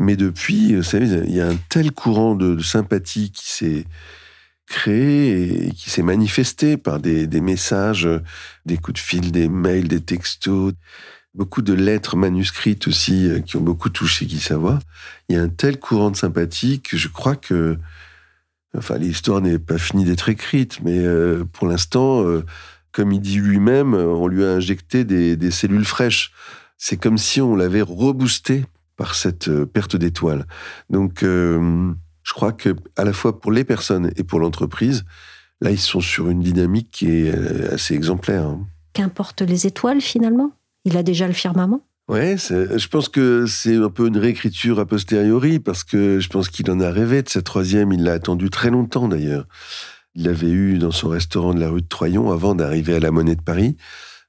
Mais 0.00 0.16
depuis, 0.16 0.74
vous 0.74 0.82
savez, 0.82 1.06
il 1.28 1.34
y 1.34 1.40
a 1.40 1.48
un 1.48 1.56
tel 1.68 1.92
courant 1.92 2.34
de, 2.34 2.58
sympathie 2.58 3.30
qui 3.30 3.52
s'est 3.52 3.84
créé 4.66 5.68
et 5.68 5.72
qui 5.72 5.90
s'est 5.90 6.02
manifesté 6.02 6.76
par 6.76 6.98
des, 6.98 7.28
messages, 7.40 8.08
des 8.66 8.76
coups 8.76 8.94
de 8.94 8.98
fil, 8.98 9.30
des 9.30 9.48
mails, 9.48 9.86
des 9.86 10.00
textos, 10.00 10.72
beaucoup 11.34 11.62
de 11.62 11.72
lettres 11.72 12.16
manuscrites 12.16 12.88
aussi 12.88 13.28
euh, 13.28 13.38
qui 13.38 13.56
ont 13.56 13.60
beaucoup 13.60 13.88
touché 13.88 14.26
Guy 14.26 14.40
Savoie. 14.40 14.80
Il 15.28 15.36
y 15.36 15.38
a 15.38 15.42
un 15.42 15.48
tel 15.48 15.78
courant 15.78 16.10
de 16.10 16.16
sympathie 16.16 16.80
que 16.80 16.96
je 16.96 17.06
crois 17.06 17.36
que 17.36 17.78
Enfin, 18.76 18.98
l'histoire 18.98 19.40
n'est 19.40 19.58
pas 19.58 19.78
finie 19.78 20.04
d'être 20.04 20.28
écrite, 20.28 20.80
mais 20.82 20.98
euh, 20.98 21.44
pour 21.52 21.66
l'instant, 21.66 22.22
euh, 22.22 22.44
comme 22.92 23.12
il 23.12 23.20
dit 23.20 23.38
lui-même, 23.38 23.94
euh, 23.94 24.06
on 24.06 24.28
lui 24.28 24.44
a 24.44 24.52
injecté 24.52 25.04
des 25.04 25.50
cellules 25.50 25.84
fraîches. 25.84 26.32
C'est 26.78 26.96
comme 26.96 27.18
si 27.18 27.40
on 27.40 27.56
l'avait 27.56 27.82
reboosté 27.82 28.64
par 29.00 29.14
cette 29.14 29.48
euh, 29.48 29.64
perte 29.64 29.96
d'étoiles. 29.96 30.44
Donc, 30.90 31.22
euh, 31.22 31.90
je 32.22 32.34
crois 32.34 32.52
que 32.52 32.76
à 32.98 33.04
la 33.04 33.14
fois 33.14 33.40
pour 33.40 33.50
les 33.50 33.64
personnes 33.64 34.12
et 34.16 34.24
pour 34.24 34.40
l'entreprise, 34.40 35.04
là, 35.62 35.70
ils 35.70 35.80
sont 35.80 36.02
sur 36.02 36.28
une 36.28 36.40
dynamique 36.40 36.90
qui 36.92 37.06
est 37.06 37.34
euh, 37.34 37.74
assez 37.74 37.94
exemplaire. 37.94 38.44
hein. 38.44 38.66
Qu'importe 38.92 39.40
les 39.40 39.66
étoiles 39.66 40.02
finalement? 40.02 40.52
Il 40.84 40.98
a 40.98 41.02
déjà 41.02 41.26
le 41.26 41.32
firmament? 41.32 41.80
Ouais, 42.08 42.36
je 42.36 42.88
pense 42.88 43.08
que 43.08 43.46
c'est 43.46 43.76
un 43.76 43.88
peu 43.88 44.06
une 44.06 44.18
réécriture 44.18 44.78
a 44.78 44.84
posteriori, 44.84 45.60
parce 45.60 45.82
que 45.82 46.20
je 46.20 46.28
pense 46.28 46.50
qu'il 46.50 46.70
en 46.70 46.78
a 46.80 46.90
rêvé 46.90 47.22
de 47.22 47.28
cette 47.30 47.44
troisième. 47.44 47.92
Il 47.92 48.04
l'a 48.04 48.12
attendu 48.12 48.50
très 48.50 48.68
longtemps 48.68 49.08
d'ailleurs. 49.08 49.46
Il 50.14 50.24
l'avait 50.24 50.50
eu 50.50 50.76
dans 50.76 50.90
son 50.90 51.08
restaurant 51.08 51.54
de 51.54 51.60
la 51.60 51.70
rue 51.70 51.80
de 51.80 51.88
Troyon 51.88 52.30
avant 52.32 52.54
d'arriver 52.54 52.96
à 52.96 53.00
la 53.00 53.10
Monnaie 53.10 53.36
de 53.36 53.42
Paris. 53.42 53.78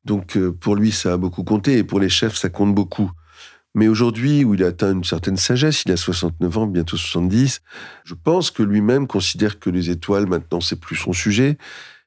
Donc 0.05 0.37
pour 0.61 0.77
lui, 0.77 0.93
ça 0.93 1.13
a 1.13 1.17
beaucoup 1.17 1.43
compté, 1.43 1.77
et 1.79 1.83
pour 1.83 1.99
les 1.99 2.09
chefs, 2.09 2.37
ça 2.37 2.47
compte 2.47 2.73
beaucoup. 2.73 3.11
Mais 3.73 3.87
aujourd'hui, 3.87 4.43
où 4.43 4.53
il 4.53 4.63
a 4.63 4.67
atteint 4.67 4.91
une 4.91 5.03
certaine 5.03 5.37
sagesse, 5.37 5.83
il 5.85 5.91
a 5.91 5.97
69 5.97 6.57
ans, 6.57 6.67
bientôt 6.67 6.97
70, 6.97 7.61
je 8.03 8.13
pense 8.13 8.51
que 8.51 8.63
lui-même 8.63 9.07
considère 9.07 9.59
que 9.59 9.69
les 9.69 9.89
étoiles, 9.89 10.27
maintenant, 10.27 10.59
c'est 10.61 10.79
plus 10.79 10.97
son 10.97 11.13
sujet. 11.13 11.57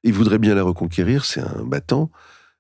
Il 0.03 0.13
voudrait 0.13 0.39
bien 0.39 0.55
la 0.55 0.63
reconquérir, 0.63 1.25
c'est 1.25 1.41
un 1.41 1.65
battant 1.65 2.11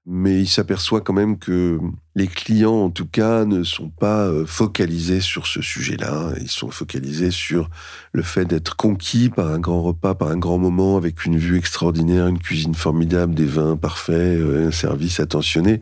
mais 0.06 0.42
il 0.42 0.48
s'aperçoit 0.48 1.00
quand 1.00 1.14
même 1.14 1.38
que 1.38 1.78
les 2.14 2.26
clients, 2.26 2.74
en 2.74 2.90
tout 2.90 3.06
cas, 3.06 3.46
ne 3.46 3.62
sont 3.62 3.88
pas 3.88 4.26
euh, 4.26 4.44
focalisés 4.44 5.20
sur 5.20 5.46
ce 5.46 5.62
sujet-là. 5.62 6.34
Ils 6.40 6.50
sont 6.50 6.70
focalisés 6.70 7.30
sur 7.30 7.70
le 8.12 8.22
fait 8.22 8.44
d'être 8.44 8.76
conquis 8.76 9.30
par 9.30 9.50
un 9.50 9.58
grand 9.58 9.82
repas, 9.82 10.14
par 10.14 10.28
un 10.28 10.36
grand 10.36 10.58
moment, 10.58 10.98
avec 10.98 11.24
une 11.24 11.38
vue 11.38 11.56
extraordinaire, 11.56 12.26
une 12.26 12.38
cuisine 12.38 12.74
formidable, 12.74 13.34
des 13.34 13.46
vins 13.46 13.76
parfaits, 13.76 14.38
euh, 14.40 14.68
un 14.68 14.72
service 14.72 15.20
attentionné. 15.20 15.80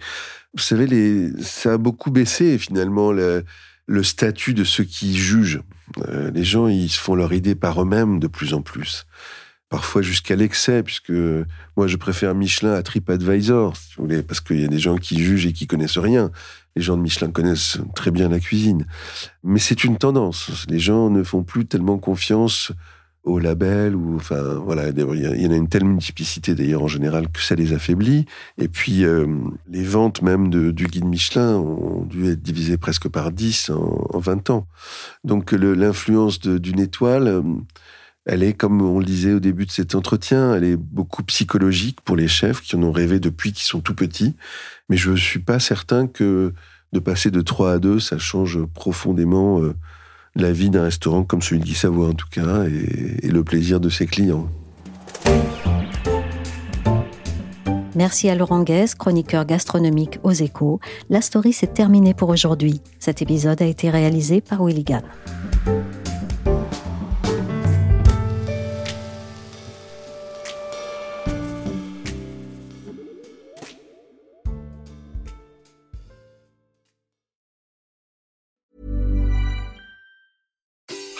Vous 0.55 0.63
savez, 0.63 1.31
ça 1.41 1.75
a 1.75 1.79
beaucoup 1.79 2.11
baissé 2.11 2.59
finalement 2.59 3.13
le, 3.13 3.45
le 3.87 4.03
statut 4.03 4.55
de 4.55 4.65
ceux 4.65 4.85
qui 4.85 5.17
jugent. 5.17 5.63
Euh, 6.09 6.31
les 6.31 6.45
gens, 6.45 6.69
ils 6.69 6.91
se 6.91 7.01
font 7.01 7.15
leur 7.15 7.33
idée 7.33 7.55
par 7.55 7.83
eux-mêmes 7.83 8.19
de 8.21 8.27
plus 8.27 8.55
en 8.55 8.63
plus 8.63 9.07
parfois 9.73 10.03
jusqu'à 10.03 10.37
l'excès, 10.37 10.83
puisque 10.83 11.13
moi 11.77 11.87
je 11.87 11.97
préfère 11.97 12.35
Michelin 12.35 12.75
à 12.75 12.83
TripAdvisor, 12.83 13.75
si 13.75 13.95
vous 13.97 14.05
voulez, 14.05 14.23
parce 14.23 14.43
qu'il 14.43 14.61
y 14.61 14.65
a 14.65 14.69
des 14.69 14.79
gens 14.79 14.99
qui 14.99 15.19
jugent 15.19 15.47
et 15.47 15.55
qui 15.55 15.67
connaissent 15.67 15.97
rien. 15.97 16.31
Les 16.77 16.83
gens 16.83 16.97
de 16.99 17.03
Michelin 17.03 17.31
connaissent 17.31 17.79
très 17.95 18.11
bien 18.11 18.29
la 18.29 18.39
cuisine. 18.39 18.87
Mais 19.43 19.59
c'est 19.59 19.83
une 19.83 19.97
tendance. 19.97 20.67
Les 20.69 20.79
gens 20.79 21.09
ne 21.09 21.23
font 21.23 21.43
plus 21.43 21.65
tellement 21.65 21.99
confiance 21.99 22.73
au 23.25 23.39
label 23.39 23.95
ou 23.95 24.17
enfin 24.17 24.43
voilà 24.65 24.89
il 24.89 25.41
y 25.41 25.47
en 25.47 25.53
a 25.53 25.57
une 25.57 25.69
telle 25.69 25.85
multiplicité 25.85 26.55
d'ailleurs 26.55 26.83
en 26.83 26.89
général 26.89 27.29
que 27.29 27.41
ça 27.41 27.55
les 27.55 27.73
affaiblit 27.73 28.27
et 28.59 28.69
puis 28.69 29.05
euh, 29.05 29.27
les 29.71 29.85
ventes 29.85 30.23
même 30.23 30.51
de, 30.51 30.73
du 30.73 30.87
guide 30.87 31.05
Michelin 31.05 31.55
ont 31.55 32.05
dû 32.05 32.29
être 32.29 32.43
divisées 32.43 32.79
presque 32.79 33.09
par 33.09 33.31
10 33.31 33.71
en, 33.71 34.09
en 34.13 34.19
20 34.19 34.51
ans 34.51 34.67
donc 35.23 35.53
l'influence 35.53 36.41
d'une 36.41 36.81
étoile 36.81 37.43
elle 38.25 38.43
est, 38.43 38.53
comme 38.53 38.81
on 38.83 39.01
le 39.01 39.05
disait 39.05 39.33
au 39.33 39.41
début 39.41 39.67
de 39.67 39.73
cet 39.73 39.95
entretien, 39.95 40.55
elle 40.55 40.65
est 40.65 40.77
beaucoup 40.77 41.25
psychologique 41.25 42.01
pour 42.03 42.15
les 42.15 42.29
chefs 42.29 42.61
qui 42.61 42.77
en 42.77 42.83
ont 42.83 42.93
rêvé 42.93 43.19
depuis 43.19 43.53
qu'ils 43.53 43.67
sont 43.67 43.81
tout 43.81 43.95
petits. 43.95 44.37
Mais 44.89 44.97
je 44.97 45.13
suis 45.15 45.41
pas 45.41 45.59
certain 45.59 46.07
que 46.07 46.53
de 46.93 46.99
passer 47.01 47.31
de 47.31 47.41
3 47.41 47.73
à 47.73 47.79
2, 47.79 47.99
ça 47.99 48.19
change 48.19 48.65
profondément 48.75 49.61
euh, 49.61 49.75
la 50.35 50.53
vie 50.53 50.71
d'un 50.71 50.85
restaurant 50.85 51.25
comme 51.25 51.43
celui 51.43 51.61
de 51.61 51.65
Guy 51.65 51.75
Savoie, 51.75 52.09
en 52.09 52.15
tout 52.15 52.29
cas, 52.31 52.65
et, 52.65 53.29
le 53.29 53.45
plaisir 53.45 53.81
de 53.81 53.89
ses 53.89 54.07
clients. 54.07 54.49
Merci 57.95 58.31
à 58.31 58.35
Laurent 58.35 58.63
Guès, 58.63 58.95
chroniqueur 58.95 59.45
gastronomique 59.45 60.19
aux 60.23 60.33
échos. 60.33 60.81
La 61.11 61.21
story 61.21 61.53
s'est 61.53 61.67
terminée 61.67 62.15
pour 62.15 62.31
aujourd'hui. 62.31 62.81
Cet 62.99 63.21
épisode 63.21 63.61
a 63.61 63.67
été 63.67 63.91
réalisé 63.91 64.41
par 64.41 64.65
Willy 64.65 64.85